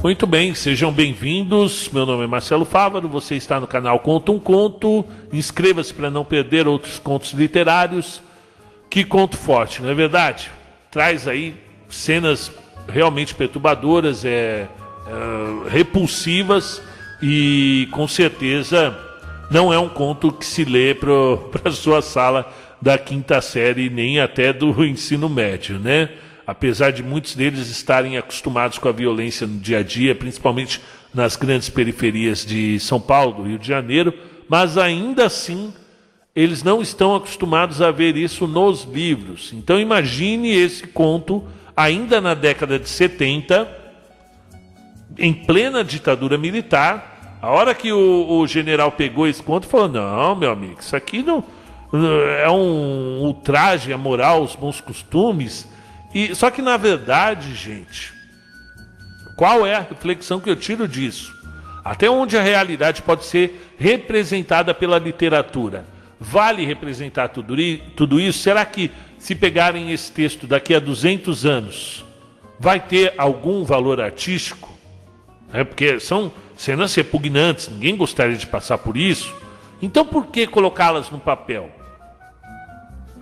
Muito 0.00 0.28
bem, 0.28 0.54
sejam 0.54 0.92
bem-vindos. 0.92 1.90
Meu 1.92 2.06
nome 2.06 2.22
é 2.22 2.26
Marcelo 2.28 2.64
Fávaro, 2.64 3.08
você 3.08 3.34
está 3.34 3.58
no 3.58 3.66
canal 3.66 3.98
Conta 3.98 4.30
um 4.30 4.38
Conto. 4.38 5.04
Inscreva-se 5.32 5.92
para 5.92 6.08
não 6.08 6.24
perder 6.24 6.68
outros 6.68 7.00
contos 7.00 7.32
literários. 7.32 8.22
Que 8.88 9.04
conto 9.04 9.36
forte, 9.36 9.82
não 9.82 9.90
é 9.90 9.94
verdade? 9.94 10.52
Traz 10.88 11.26
aí 11.26 11.56
cenas 11.88 12.52
realmente 12.88 13.34
perturbadoras, 13.34 14.24
é, 14.24 14.68
é 15.08 15.68
repulsivas 15.68 16.80
e 17.20 17.88
com 17.90 18.06
certeza 18.06 18.96
não 19.50 19.72
é 19.72 19.78
um 19.80 19.88
conto 19.88 20.30
que 20.30 20.46
se 20.46 20.64
lê 20.64 20.94
para 20.94 21.10
a 21.68 21.72
sua 21.72 22.00
sala 22.02 22.50
da 22.80 22.96
quinta 22.96 23.40
série 23.40 23.90
nem 23.90 24.20
até 24.20 24.52
do 24.52 24.84
ensino 24.84 25.28
médio, 25.28 25.76
né? 25.76 26.08
Apesar 26.48 26.92
de 26.92 27.02
muitos 27.02 27.34
deles 27.34 27.68
estarem 27.68 28.16
acostumados 28.16 28.78
com 28.78 28.88
a 28.88 28.92
violência 28.92 29.46
no 29.46 29.58
dia 29.58 29.80
a 29.80 29.82
dia, 29.82 30.14
principalmente 30.14 30.80
nas 31.12 31.36
grandes 31.36 31.68
periferias 31.68 32.42
de 32.42 32.80
São 32.80 32.98
Paulo, 32.98 33.34
do 33.34 33.42
Rio 33.42 33.58
de 33.58 33.68
Janeiro, 33.68 34.14
mas 34.48 34.78
ainda 34.78 35.26
assim 35.26 35.74
eles 36.34 36.62
não 36.62 36.80
estão 36.80 37.14
acostumados 37.14 37.82
a 37.82 37.90
ver 37.90 38.16
isso 38.16 38.46
nos 38.46 38.84
livros. 38.84 39.52
Então 39.52 39.78
imagine 39.78 40.50
esse 40.50 40.86
conto 40.86 41.44
ainda 41.76 42.18
na 42.18 42.32
década 42.32 42.78
de 42.78 42.88
70, 42.88 43.68
em 45.18 45.34
plena 45.34 45.84
ditadura 45.84 46.38
militar. 46.38 47.36
A 47.42 47.50
hora 47.50 47.74
que 47.74 47.92
o, 47.92 48.26
o 48.26 48.46
general 48.46 48.92
pegou 48.92 49.28
esse 49.28 49.42
conto, 49.42 49.66
falou: 49.66 49.88
Não, 49.88 50.34
meu 50.34 50.50
amigo, 50.50 50.80
isso 50.80 50.96
aqui 50.96 51.22
não 51.22 51.44
é 52.42 52.48
um 52.48 53.20
ultraje 53.20 53.92
à 53.92 53.98
moral, 53.98 54.38
aos 54.38 54.56
bons 54.56 54.80
costumes 54.80 55.68
e 56.14 56.34
só 56.34 56.50
que 56.50 56.62
na 56.62 56.76
verdade, 56.76 57.54
gente, 57.54 58.12
qual 59.36 59.66
é 59.66 59.74
a 59.74 59.80
reflexão 59.80 60.40
que 60.40 60.50
eu 60.50 60.56
tiro 60.56 60.88
disso? 60.88 61.36
Até 61.84 62.10
onde 62.10 62.36
a 62.36 62.42
realidade 62.42 63.02
pode 63.02 63.24
ser 63.24 63.74
representada 63.78 64.74
pela 64.74 64.98
literatura? 64.98 65.86
Vale 66.20 66.66
representar 66.66 67.28
tudo, 67.28 67.58
isso? 67.58 68.40
Será 68.40 68.64
que 68.64 68.90
se 69.18 69.34
pegarem 69.34 69.92
esse 69.92 70.10
texto 70.10 70.46
daqui 70.46 70.74
a 70.74 70.80
200 70.80 71.46
anos, 71.46 72.04
vai 72.58 72.80
ter 72.80 73.14
algum 73.16 73.64
valor 73.64 74.00
artístico? 74.00 74.76
É 75.52 75.62
porque 75.62 76.00
são 76.00 76.32
cenas 76.56 76.94
repugnantes, 76.94 77.68
ninguém 77.68 77.96
gostaria 77.96 78.36
de 78.36 78.46
passar 78.46 78.78
por 78.78 78.96
isso. 78.96 79.32
Então 79.80 80.04
por 80.04 80.26
que 80.26 80.46
colocá-las 80.46 81.10
no 81.10 81.20
papel? 81.20 81.70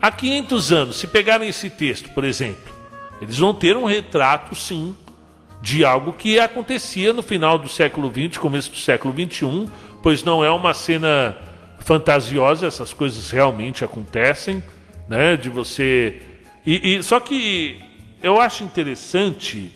Há 0.01 0.11
500 0.11 0.73
anos, 0.73 0.97
se 0.97 1.07
pegarem 1.07 1.49
esse 1.49 1.69
texto, 1.69 2.11
por 2.11 2.25
exemplo, 2.25 2.75
eles 3.21 3.39
vão 3.39 3.55
ter 3.55 3.77
um 3.77 3.85
retrato, 3.85 4.55
sim, 4.55 4.95
de 5.61 5.85
algo 5.85 6.13
que 6.13 6.39
acontecia 6.39 7.13
no 7.13 7.23
final 7.23 7.59
do 7.59 7.69
século 7.69 8.11
XX, 8.11 8.39
começo 8.39 8.71
do 8.71 8.77
século 8.77 9.15
XXI, 9.15 9.69
pois 10.03 10.23
não 10.23 10.45
é 10.45 10.51
uma 10.51 10.75
cena 10.75 11.37
fantasiosa, 11.79 12.67
essas 12.67 12.93
coisas 12.93 13.31
realmente 13.31 13.85
acontecem, 13.85 14.63
né? 15.09 15.37
De 15.37 15.49
você. 15.49 16.21
E, 16.65 16.97
e 16.97 17.03
só 17.03 17.21
que 17.21 17.81
eu 18.23 18.41
acho 18.41 18.65
interessante, 18.65 19.73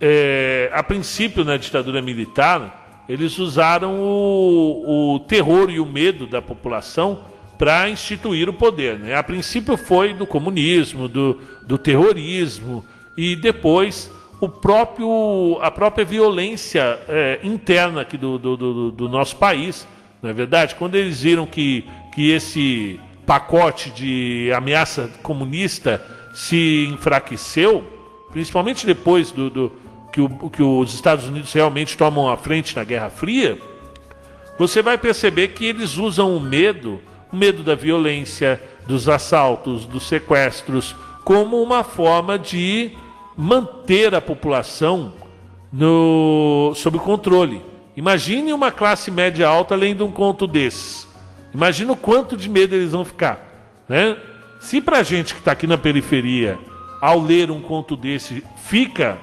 é, 0.00 0.70
a 0.72 0.82
princípio 0.82 1.44
na 1.44 1.56
ditadura 1.56 2.00
militar, 2.00 3.04
eles 3.08 3.38
usaram 3.38 3.98
o, 4.00 5.14
o 5.14 5.20
terror 5.20 5.70
e 5.70 5.80
o 5.80 5.86
medo 5.86 6.26
da 6.26 6.42
população 6.42 7.24
para 7.56 7.88
instituir 7.88 8.48
o 8.48 8.52
poder. 8.52 8.98
Né? 8.98 9.14
A 9.14 9.22
princípio 9.22 9.76
foi 9.76 10.14
do 10.14 10.26
comunismo, 10.26 11.08
do, 11.08 11.40
do 11.68 11.76
terrorismo 11.76 12.84
e 13.16 13.36
depois 13.36 14.10
o 14.40 14.48
próprio, 14.48 15.58
a 15.60 15.70
própria 15.70 16.04
violência 16.04 16.98
é, 17.06 17.38
interna 17.42 18.00
aqui 18.00 18.16
do, 18.16 18.38
do, 18.38 18.56
do, 18.56 18.90
do, 18.90 19.08
nosso 19.08 19.36
país. 19.36 19.86
Não 20.22 20.30
é 20.30 20.32
verdade? 20.32 20.74
Quando 20.74 20.94
eles 20.94 21.20
viram 21.20 21.46
que, 21.46 21.84
que 22.14 22.30
esse 22.30 22.98
pacote 23.26 23.90
de 23.90 24.50
ameaça 24.56 25.10
comunista 25.22 26.02
se 26.32 26.88
enfraqueceu, 26.90 27.84
principalmente 28.32 28.86
depois 28.86 29.30
do, 29.30 29.50
do 29.50 29.72
que, 30.10 30.22
o, 30.22 30.50
que 30.50 30.62
os 30.62 30.94
Estados 30.94 31.26
Unidos 31.26 31.52
realmente 31.52 31.96
tomam 31.96 32.30
a 32.30 32.36
frente 32.36 32.74
na 32.74 32.84
Guerra 32.84 33.10
Fria, 33.10 33.58
você 34.58 34.80
vai 34.80 34.96
perceber 34.96 35.48
que 35.48 35.66
eles 35.66 35.98
usam 35.98 36.34
o 36.34 36.40
medo 36.40 37.00
o 37.32 37.36
medo 37.36 37.62
da 37.62 37.74
violência, 37.74 38.60
dos 38.86 39.08
assaltos, 39.08 39.84
dos 39.84 40.08
sequestros, 40.08 40.96
como 41.28 41.62
uma 41.62 41.84
forma 41.84 42.38
de 42.38 42.92
manter 43.36 44.14
a 44.14 44.20
população 44.20 45.12
no, 45.70 46.72
sob 46.74 46.98
controle. 47.00 47.60
Imagine 47.94 48.50
uma 48.50 48.72
classe 48.72 49.10
média 49.10 49.46
alta 49.46 49.74
lendo 49.74 50.06
um 50.06 50.10
conto 50.10 50.46
desses. 50.46 51.06
Imagina 51.52 51.92
o 51.92 51.96
quanto 51.96 52.34
de 52.34 52.48
medo 52.48 52.74
eles 52.74 52.92
vão 52.92 53.04
ficar. 53.04 53.46
Né? 53.86 54.16
Se 54.58 54.80
para 54.80 55.00
a 55.00 55.02
gente 55.02 55.34
que 55.34 55.40
está 55.40 55.52
aqui 55.52 55.66
na 55.66 55.76
periferia, 55.76 56.58
ao 56.98 57.20
ler 57.20 57.50
um 57.50 57.60
conto 57.60 57.94
desse, 57.94 58.42
fica 58.64 59.18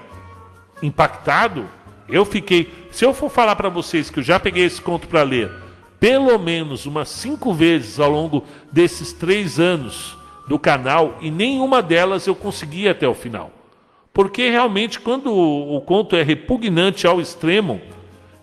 impactado, 0.84 1.68
eu 2.08 2.24
fiquei. 2.24 2.72
Se 2.92 3.04
eu 3.04 3.16
for 3.16 3.32
falar 3.32 3.56
para 3.56 3.68
vocês 3.68 4.12
que 4.12 4.20
eu 4.20 4.24
já 4.24 4.40
peguei 4.40 4.66
esse 4.66 4.80
conto 4.80 5.08
para 5.08 5.24
ler 5.24 5.52
pelo 6.00 6.38
menos 6.38 6.86
umas 6.86 7.10
cinco 7.10 7.52
vezes 7.52 8.00
ao 8.00 8.12
longo 8.12 8.44
desses 8.72 9.12
três 9.12 9.60
anos 9.60 10.16
do 10.48 10.60
canal 10.60 11.18
e 11.22 11.32
nenhuma 11.32 11.82
delas 11.82 12.28
eu 12.28 12.36
consegui 12.36 12.88
até 12.88 13.08
o 13.08 13.14
final. 13.14 13.52
Porque 14.14 14.50
realmente, 14.50 15.00
quando 15.00 15.34
o, 15.34 15.82
conto 15.82 16.16
é 16.16 16.24
repugnante 16.24 17.06
ao 17.06 17.20
extremo, 17.20 17.82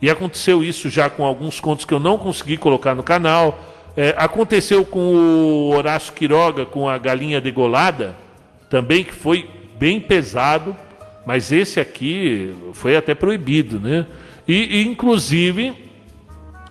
e 0.02 0.10
aconteceu 0.10 0.62
isso 0.62 0.90
já 0.90 1.08
com 1.08 1.24
alguns 1.24 1.60
contos 1.60 1.84
que 1.84 1.94
eu 1.94 2.00
não 2.00 2.18
consegui 2.18 2.56
colocar 2.56 2.94
no 2.94 3.02
canal, 3.02 3.58
é, 3.96 4.14
aconteceu 4.18 4.84
com 4.84 5.14
o 5.14 5.74
Horácio 5.74 6.12
Quiroga, 6.12 6.66
com 6.66 6.88
a 6.88 6.98
Galinha 6.98 7.40
Degolada, 7.40 8.14
também 8.68 9.04
que 9.04 9.14
foi 9.14 9.48
bem 9.78 10.00
pesado, 10.00 10.76
mas 11.24 11.52
esse 11.52 11.78
aqui 11.78 12.54
foi 12.74 12.96
até 12.96 13.14
proibido, 13.14 13.78
né? 13.78 14.06
E, 14.46 14.80
e 14.80 14.86
inclusive 14.86 15.72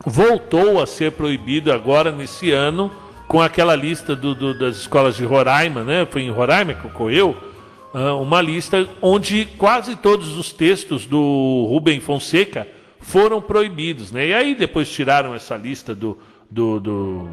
voltou 0.06 0.82
a 0.82 0.86
ser 0.86 1.12
proibido 1.14 1.72
agora 1.72 2.12
nesse 2.12 2.52
ano 2.52 2.92
com 3.32 3.42
aquela 3.42 3.78
lista 3.78 4.14
do, 4.14 4.36
do, 4.36 4.54
das 4.54 4.76
escolas 4.76 5.16
de 5.16 5.24
Roraima, 5.24 5.86
né? 5.86 6.06
Foi 6.06 6.22
em 6.22 6.30
Roraima 6.30 6.74
que 6.74 6.86
ocorreu 6.86 7.38
uh, 7.94 8.22
uma 8.22 8.42
lista 8.42 8.86
onde 9.02 9.46
quase 9.58 9.96
todos 9.96 10.38
os 10.38 10.52
textos 10.52 11.06
do 11.06 11.66
Rubem 11.70 12.02
Fonseca 12.02 12.68
foram 13.00 13.42
proibidos, 13.42 14.12
né? 14.12 14.28
E 14.28 14.34
aí 14.34 14.54
depois 14.54 14.92
tiraram 14.92 15.34
essa 15.34 15.56
lista 15.56 15.96
do, 15.96 16.18
do, 16.50 16.78
do 16.82 17.30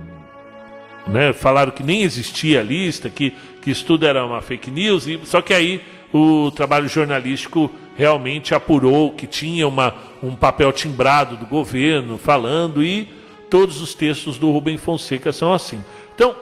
né? 1.09 1.33
Falaram 1.33 1.73
que 1.73 1.83
nem 1.83 2.05
existia 2.05 2.61
a 2.61 2.63
lista, 2.63 3.11
que 3.11 3.35
que 3.61 3.73
isso 3.73 3.85
tudo 3.85 4.07
era 4.07 4.25
uma 4.25 4.41
fake 4.41 4.71
news. 4.71 5.09
E 5.09 5.19
só 5.25 5.43
que 5.43 5.53
aí 5.53 5.81
o 6.15 6.53
trabalho 6.53 6.89
jornalístico 6.89 7.69
realmente 7.97 8.55
apurou 8.55 9.11
que 9.11 9.27
tinha 9.27 9.67
uma, 9.67 9.93
um 10.23 10.37
papel 10.37 10.73
timbrado 10.73 11.37
do 11.37 11.45
governo 11.45 12.17
falando 12.19 12.85
e 12.85 13.18
todos 13.49 13.81
os 13.81 13.95
textos 13.95 14.39
do 14.39 14.51
Rubem 14.51 14.77
Fonseca 14.77 15.33
são 15.33 15.53
assim. 15.53 15.83
Então, 16.15 16.35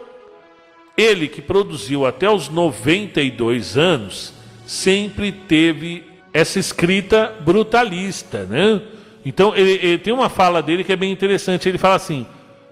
ele 0.96 1.28
que 1.28 1.42
produziu 1.42 2.06
até 2.06 2.30
os 2.30 2.48
92 2.48 3.76
anos, 3.76 4.32
sempre 4.66 5.30
teve 5.30 6.04
essa 6.32 6.58
escrita 6.58 7.34
brutalista, 7.40 8.44
né? 8.44 8.82
Então, 9.24 9.54
ele, 9.56 9.72
ele, 9.72 9.98
tem 9.98 10.12
uma 10.12 10.28
fala 10.28 10.62
dele 10.62 10.84
que 10.84 10.92
é 10.92 10.96
bem 10.96 11.10
interessante. 11.10 11.68
Ele 11.68 11.78
fala 11.78 11.96
assim: 11.96 12.26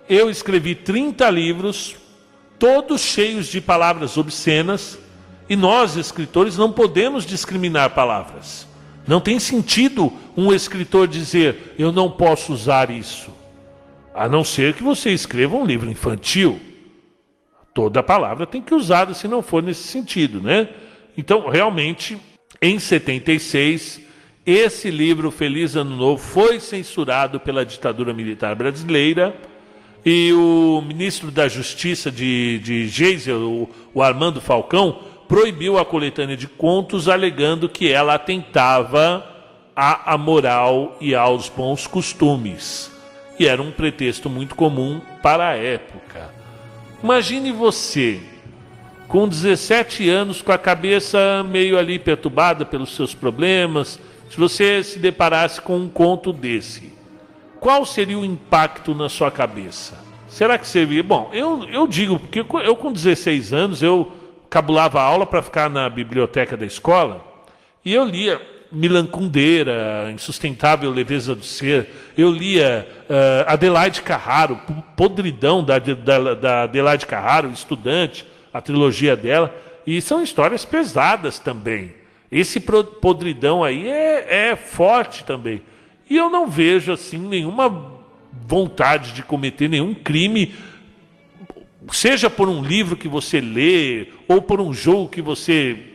Eu 0.08 0.30
escrevi 0.30 0.74
30 0.74 1.28
livros, 1.30 1.96
todos 2.58 3.00
cheios 3.00 3.46
de 3.46 3.60
palavras 3.60 4.16
obscenas, 4.16 4.98
e 5.48 5.56
nós, 5.56 5.96
escritores, 5.96 6.56
não 6.56 6.70
podemos 6.70 7.26
discriminar 7.26 7.90
palavras. 7.90 8.66
Não 9.06 9.20
tem 9.20 9.38
sentido 9.38 10.12
um 10.36 10.52
escritor 10.52 11.06
dizer 11.06 11.74
eu 11.78 11.92
não 11.92 12.10
posso 12.10 12.52
usar 12.52 12.90
isso, 12.90 13.30
a 14.14 14.28
não 14.28 14.44
ser 14.44 14.74
que 14.74 14.82
você 14.82 15.10
escreva 15.10 15.56
um 15.56 15.66
livro 15.66 15.90
infantil. 15.90 16.60
Toda 17.74 18.02
palavra 18.02 18.46
tem 18.46 18.62
que 18.62 18.72
usar 18.72 19.12
se 19.12 19.26
não 19.26 19.42
for 19.42 19.60
nesse 19.60 19.82
sentido, 19.82 20.40
né? 20.40 20.68
Então, 21.18 21.48
realmente, 21.48 22.16
em 22.62 22.78
76, 22.78 24.00
esse 24.46 24.90
livro 24.90 25.32
Feliz 25.32 25.74
Ano 25.74 25.96
Novo 25.96 26.22
foi 26.22 26.60
censurado 26.60 27.40
pela 27.40 27.66
ditadura 27.66 28.14
militar 28.14 28.54
brasileira 28.54 29.34
e 30.04 30.32
o 30.32 30.80
ministro 30.86 31.30
da 31.30 31.48
Justiça 31.48 32.10
de, 32.10 32.60
de 32.60 32.86
Geisel, 32.86 33.40
o, 33.40 33.70
o 33.92 34.02
Armando 34.02 34.40
Falcão, 34.40 35.00
proibiu 35.26 35.78
a 35.78 35.84
coletânea 35.84 36.36
de 36.36 36.46
contos, 36.46 37.08
alegando 37.08 37.68
que 37.68 37.90
ela 37.90 38.14
atentava 38.14 39.26
à 39.74 40.16
moral 40.16 40.96
e 41.00 41.14
aos 41.14 41.48
bons 41.48 41.88
costumes. 41.88 42.93
E 43.38 43.46
era 43.46 43.60
um 43.60 43.72
pretexto 43.72 44.30
muito 44.30 44.54
comum 44.54 45.00
para 45.22 45.48
a 45.48 45.56
época. 45.56 46.30
Imagine 47.02 47.52
você, 47.52 48.20
com 49.08 49.28
17 49.28 50.08
anos, 50.08 50.40
com 50.40 50.52
a 50.52 50.58
cabeça 50.58 51.44
meio 51.44 51.78
ali 51.78 51.98
perturbada 51.98 52.64
pelos 52.64 52.94
seus 52.94 53.14
problemas, 53.14 53.98
se 54.30 54.36
você 54.36 54.82
se 54.82 54.98
deparasse 54.98 55.60
com 55.60 55.76
um 55.76 55.88
conto 55.88 56.32
desse, 56.32 56.92
qual 57.60 57.84
seria 57.84 58.18
o 58.18 58.24
impacto 58.24 58.94
na 58.94 59.08
sua 59.08 59.30
cabeça? 59.30 59.98
Será 60.28 60.58
que 60.58 60.66
seria? 60.66 61.02
Bom, 61.02 61.30
eu, 61.32 61.64
eu 61.64 61.86
digo, 61.86 62.18
porque 62.18 62.40
eu 62.40 62.76
com 62.76 62.92
16 62.92 63.52
anos, 63.52 63.82
eu 63.82 64.12
cabulava 64.50 65.00
aula 65.00 65.26
para 65.26 65.42
ficar 65.42 65.68
na 65.68 65.88
biblioteca 65.88 66.56
da 66.56 66.66
escola 66.66 67.24
e 67.84 67.92
eu 67.92 68.04
lia 68.04 68.40
Milan 68.74 69.06
Kundera, 69.06 70.10
Insustentável 70.12 70.90
Leveza 70.90 71.34
do 71.34 71.44
Ser, 71.44 71.88
eu 72.18 72.30
lia 72.30 72.86
uh, 73.08 73.50
Adelaide 73.50 74.02
Carraro, 74.02 74.60
Podridão 74.96 75.62
da, 75.62 75.78
da, 75.78 76.34
da 76.34 76.62
Adelaide 76.64 77.06
Carraro, 77.06 77.50
estudante, 77.50 78.26
a 78.52 78.60
trilogia 78.60 79.16
dela, 79.16 79.54
e 79.86 80.00
são 80.00 80.22
histórias 80.22 80.64
pesadas 80.64 81.38
também. 81.38 81.94
Esse 82.30 82.58
podridão 82.58 83.62
aí 83.62 83.88
é, 83.88 84.50
é 84.50 84.56
forte 84.56 85.24
também. 85.24 85.62
E 86.10 86.16
eu 86.16 86.28
não 86.28 86.48
vejo 86.48 86.92
assim 86.92 87.18
nenhuma 87.18 87.92
vontade 88.46 89.12
de 89.12 89.22
cometer 89.22 89.68
nenhum 89.68 89.94
crime, 89.94 90.54
seja 91.92 92.28
por 92.28 92.48
um 92.48 92.62
livro 92.62 92.96
que 92.96 93.08
você 93.08 93.40
lê, 93.40 94.08
ou 94.26 94.42
por 94.42 94.60
um 94.60 94.72
jogo 94.72 95.08
que 95.08 95.22
você 95.22 95.93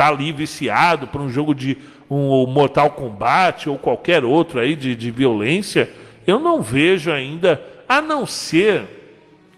está 0.00 0.08
ali 0.08 0.32
viciado, 0.32 1.06
por 1.06 1.20
um 1.20 1.28
jogo 1.28 1.54
de 1.54 1.76
um 2.08 2.46
Mortal 2.46 2.90
Kombat 2.92 3.68
ou 3.68 3.78
qualquer 3.78 4.24
outro 4.24 4.58
aí 4.58 4.74
de, 4.74 4.96
de 4.96 5.10
violência, 5.10 5.90
eu 6.26 6.40
não 6.40 6.62
vejo 6.62 7.12
ainda, 7.12 7.62
a 7.86 8.00
não 8.00 8.24
ser 8.24 8.84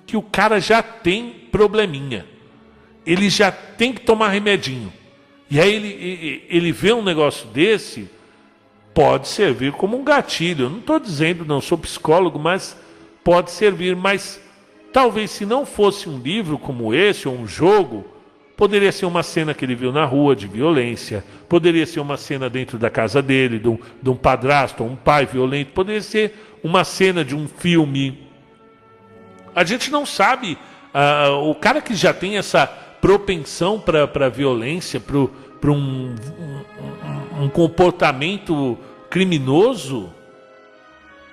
que 0.05 0.16
o 0.16 0.22
cara 0.22 0.61
já 0.61 0.83
tem 0.83 1.31
probleminha. 1.52 2.26
Ele 3.07 3.31
já 3.31 3.52
tem 3.52 3.92
que 3.92 4.00
tomar 4.00 4.31
remedinho. 4.31 4.92
E 5.48 5.61
aí 5.61 5.74
ele, 5.74 6.44
ele 6.48 6.72
vê 6.72 6.92
um 6.92 7.02
negócio 7.02 7.46
desse, 7.48 8.11
pode 8.92 9.28
servir 9.28 9.72
como 9.72 9.96
um 9.96 10.05
gatilho. 10.05 10.66
Eu 10.66 10.70
não 10.70 10.78
estou 10.78 10.98
dizendo, 10.98 11.44
não 11.44 11.61
sou 11.61 11.78
psicólogo, 11.78 12.38
mas 12.38 12.76
pode 13.22 13.52
servir. 13.52 13.94
Mas 13.94 14.40
talvez 14.92 15.31
se 15.31 15.46
não 15.46 15.64
fosse 15.64 16.09
um 16.09 16.18
livro 16.18 16.59
como 16.59 16.92
esse, 16.92 17.28
ou 17.28 17.35
um 17.35 17.46
jogo, 17.46 18.12
poderia 18.62 18.92
ser 18.92 19.07
uma 19.07 19.25
cena 19.25 19.53
que 19.53 19.64
ele 19.64 19.75
viu 19.75 19.90
na 19.90 20.05
rua 20.05 20.37
de 20.37 20.46
violência, 20.46 21.25
poderia 21.48 21.85
ser 21.85 21.98
uma 21.98 22.16
cena 22.16 22.48
dentro 22.48 22.79
da 22.79 22.88
casa 22.88 23.20
dele, 23.20 23.59
de 23.59 23.68
um, 23.68 23.77
de 24.01 24.09
um 24.09 24.14
padrasto, 24.14 24.85
um 24.85 24.94
pai 24.94 25.27
violento, 25.27 25.72
poderia 25.72 26.01
ser 26.01 26.33
uma 26.62 26.85
cena 26.85 27.25
de 27.25 27.35
um 27.35 27.48
filme. 27.48 28.29
A 29.53 29.64
gente 29.64 29.90
não 29.90 30.07
sabe. 30.07 30.57
Uh, 30.94 31.51
o 31.51 31.57
cara 31.57 31.81
que 31.81 31.92
já 31.92 32.14
tem 32.14 32.38
essa 32.38 32.64
propensão 33.01 33.81
para 33.81 34.05
a 34.05 34.29
violência, 34.29 35.01
para 35.01 35.72
um, 35.72 36.14
um, 36.14 37.42
um, 37.42 37.48
comportamento 37.48 38.79
criminoso, 39.11 40.09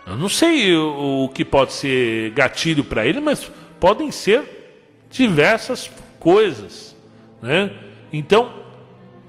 eu 0.07 0.15
não 0.15 0.29
sei 0.29 0.75
o, 0.75 1.25
o 1.25 1.29
que 1.29 1.45
pode 1.45 1.73
ser 1.73 2.31
gatilho 2.31 2.83
para 2.83 3.05
ele, 3.05 3.19
mas 3.19 3.51
podem 3.79 4.09
ser 4.09 4.81
diversas 5.11 5.91
coisas. 6.19 6.88
Né? 7.41 7.71
Então, 8.11 8.51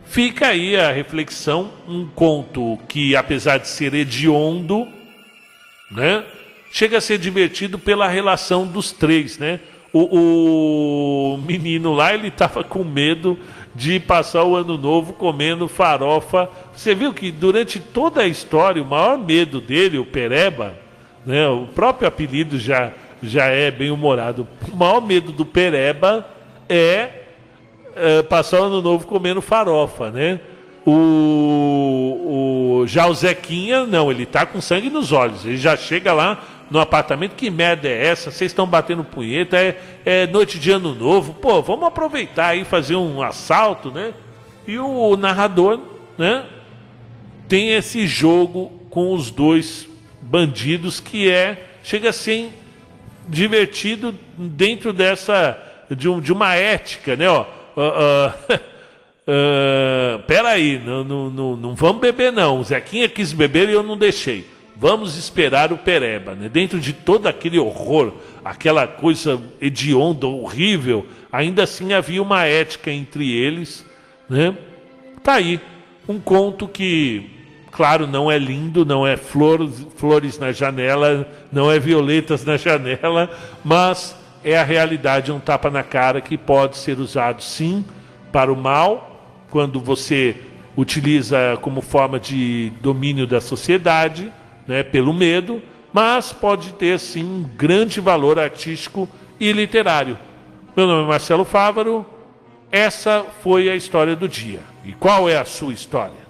fica 0.04 0.48
aí 0.48 0.76
a 0.76 0.90
reflexão, 0.92 1.70
um 1.88 2.06
conto 2.06 2.78
que, 2.88 3.14
apesar 3.14 3.58
de 3.58 3.68
ser 3.68 3.94
hediondo, 3.94 4.88
né, 5.90 6.24
chega 6.72 6.98
a 6.98 7.00
ser 7.00 7.18
divertido 7.18 7.78
pela 7.78 8.08
relação 8.08 8.66
dos 8.66 8.92
três, 8.92 9.38
né? 9.38 9.60
o, 9.92 11.34
o 11.34 11.38
menino 11.38 11.92
lá, 11.92 12.14
ele 12.14 12.28
estava 12.28 12.62
com 12.62 12.84
medo 12.84 13.38
de 13.74 13.98
passar 13.98 14.44
o 14.44 14.56
ano 14.56 14.76
novo 14.76 15.12
comendo 15.12 15.68
farofa. 15.68 16.48
Você 16.74 16.94
viu 16.94 17.12
que 17.12 17.30
durante 17.30 17.80
toda 17.80 18.22
a 18.22 18.26
história, 18.26 18.82
o 18.82 18.86
maior 18.86 19.18
medo 19.18 19.60
dele, 19.60 19.98
o 19.98 20.04
Pereba, 20.04 20.74
né, 21.24 21.46
o 21.48 21.66
próprio 21.66 22.08
apelido 22.08 22.58
já, 22.58 22.92
já 23.22 23.46
é 23.46 23.70
bem 23.70 23.90
humorado. 23.90 24.46
O 24.72 24.76
maior 24.76 25.00
medo 25.00 25.32
do 25.32 25.44
Pereba 25.44 26.26
é, 26.68 27.19
é 28.00 28.22
passar 28.22 28.60
o 28.60 28.64
ano 28.64 28.82
novo 28.82 29.06
comendo 29.06 29.40
farofa, 29.42 30.10
né? 30.10 30.40
O, 30.86 32.80
o, 32.82 32.86
já 32.86 33.06
o 33.06 33.14
Zequinha, 33.14 33.86
não, 33.86 34.10
ele 34.10 34.24
tá 34.24 34.46
com 34.46 34.60
sangue 34.60 34.88
nos 34.88 35.12
olhos. 35.12 35.44
Ele 35.44 35.56
já 35.56 35.76
chega 35.76 36.12
lá 36.12 36.42
no 36.70 36.80
apartamento. 36.80 37.34
Que 37.34 37.50
merda 37.50 37.88
é 37.88 38.06
essa? 38.06 38.30
Vocês 38.30 38.50
estão 38.50 38.66
batendo 38.66 39.04
punheta, 39.04 39.56
é, 39.58 39.78
é, 40.04 40.26
noite 40.26 40.58
de 40.58 40.70
ano 40.70 40.94
novo. 40.94 41.34
Pô, 41.34 41.60
vamos 41.60 41.86
aproveitar 41.86 42.56
e 42.56 42.64
fazer 42.64 42.96
um 42.96 43.22
assalto, 43.22 43.90
né? 43.90 44.14
E 44.66 44.78
o 44.78 45.16
narrador, 45.16 45.80
né? 46.16 46.44
Tem 47.48 47.70
esse 47.70 48.06
jogo 48.06 48.72
com 48.88 49.12
os 49.12 49.30
dois 49.30 49.88
bandidos 50.22 51.00
que 51.00 51.30
é 51.30 51.66
chega 51.82 52.10
a 52.10 52.12
ser 52.12 52.50
divertido 53.28 54.14
dentro 54.36 54.92
dessa 54.92 55.58
de, 55.90 56.08
um, 56.08 56.20
de 56.20 56.32
uma 56.32 56.54
ética, 56.54 57.16
né? 57.16 57.28
Ó, 57.28 57.44
uh, 57.76 57.80
uh, 57.80 58.54
uh, 58.54 60.22
peraí, 60.26 60.78
não, 60.78 61.04
não, 61.04 61.30
não, 61.30 61.56
não 61.56 61.74
vamos 61.74 62.00
beber 62.00 62.32
não. 62.32 62.60
O 62.60 62.64
Zequinha 62.64 63.08
quis 63.08 63.32
beber 63.32 63.68
e 63.68 63.72
eu 63.72 63.82
não 63.82 63.96
deixei. 63.96 64.46
Vamos 64.76 65.16
esperar 65.16 65.72
o 65.72 65.78
Pereba, 65.78 66.34
né? 66.34 66.48
Dentro 66.48 66.80
de 66.80 66.94
todo 66.94 67.26
aquele 67.26 67.58
horror, 67.58 68.14
aquela 68.42 68.86
coisa 68.86 69.38
hedionda, 69.60 70.26
horrível, 70.26 71.06
ainda 71.30 71.64
assim 71.64 71.92
havia 71.92 72.22
uma 72.22 72.46
ética 72.46 72.90
entre 72.90 73.30
eles, 73.30 73.84
né? 74.28 74.56
Tá 75.22 75.34
aí 75.34 75.60
um 76.08 76.18
conto 76.18 76.66
que, 76.66 77.30
claro, 77.70 78.06
não 78.06 78.30
é 78.30 78.38
lindo, 78.38 78.84
não 78.84 79.06
é 79.06 79.16
flores, 79.16 79.86
flores 79.96 80.38
na 80.38 80.50
janela, 80.50 81.28
não 81.52 81.70
é 81.70 81.78
violetas 81.78 82.44
na 82.44 82.56
janela, 82.56 83.30
mas 83.62 84.16
é 84.42 84.58
a 84.58 84.64
realidade, 84.64 85.30
é 85.30 85.34
um 85.34 85.40
tapa 85.40 85.70
na 85.70 85.82
cara 85.82 86.20
que 86.20 86.36
pode 86.36 86.76
ser 86.78 86.98
usado 86.98 87.42
sim 87.42 87.84
para 88.32 88.52
o 88.52 88.56
mal, 88.56 89.46
quando 89.50 89.80
você 89.80 90.36
utiliza 90.76 91.58
como 91.60 91.80
forma 91.80 92.18
de 92.18 92.72
domínio 92.80 93.26
da 93.26 93.40
sociedade 93.40 94.32
né, 94.66 94.82
pelo 94.82 95.12
medo, 95.12 95.60
mas 95.92 96.32
pode 96.32 96.72
ter 96.74 96.98
sim 96.98 97.24
um 97.24 97.42
grande 97.42 98.00
valor 98.00 98.38
artístico 98.38 99.08
e 99.38 99.52
literário. 99.52 100.16
Meu 100.76 100.86
nome 100.86 101.04
é 101.04 101.08
Marcelo 101.08 101.44
Fávaro, 101.44 102.06
essa 102.70 103.26
foi 103.42 103.68
a 103.68 103.74
história 103.74 104.14
do 104.14 104.28
dia. 104.28 104.60
E 104.84 104.92
qual 104.92 105.28
é 105.28 105.36
a 105.36 105.44
sua 105.44 105.72
história? 105.72 106.29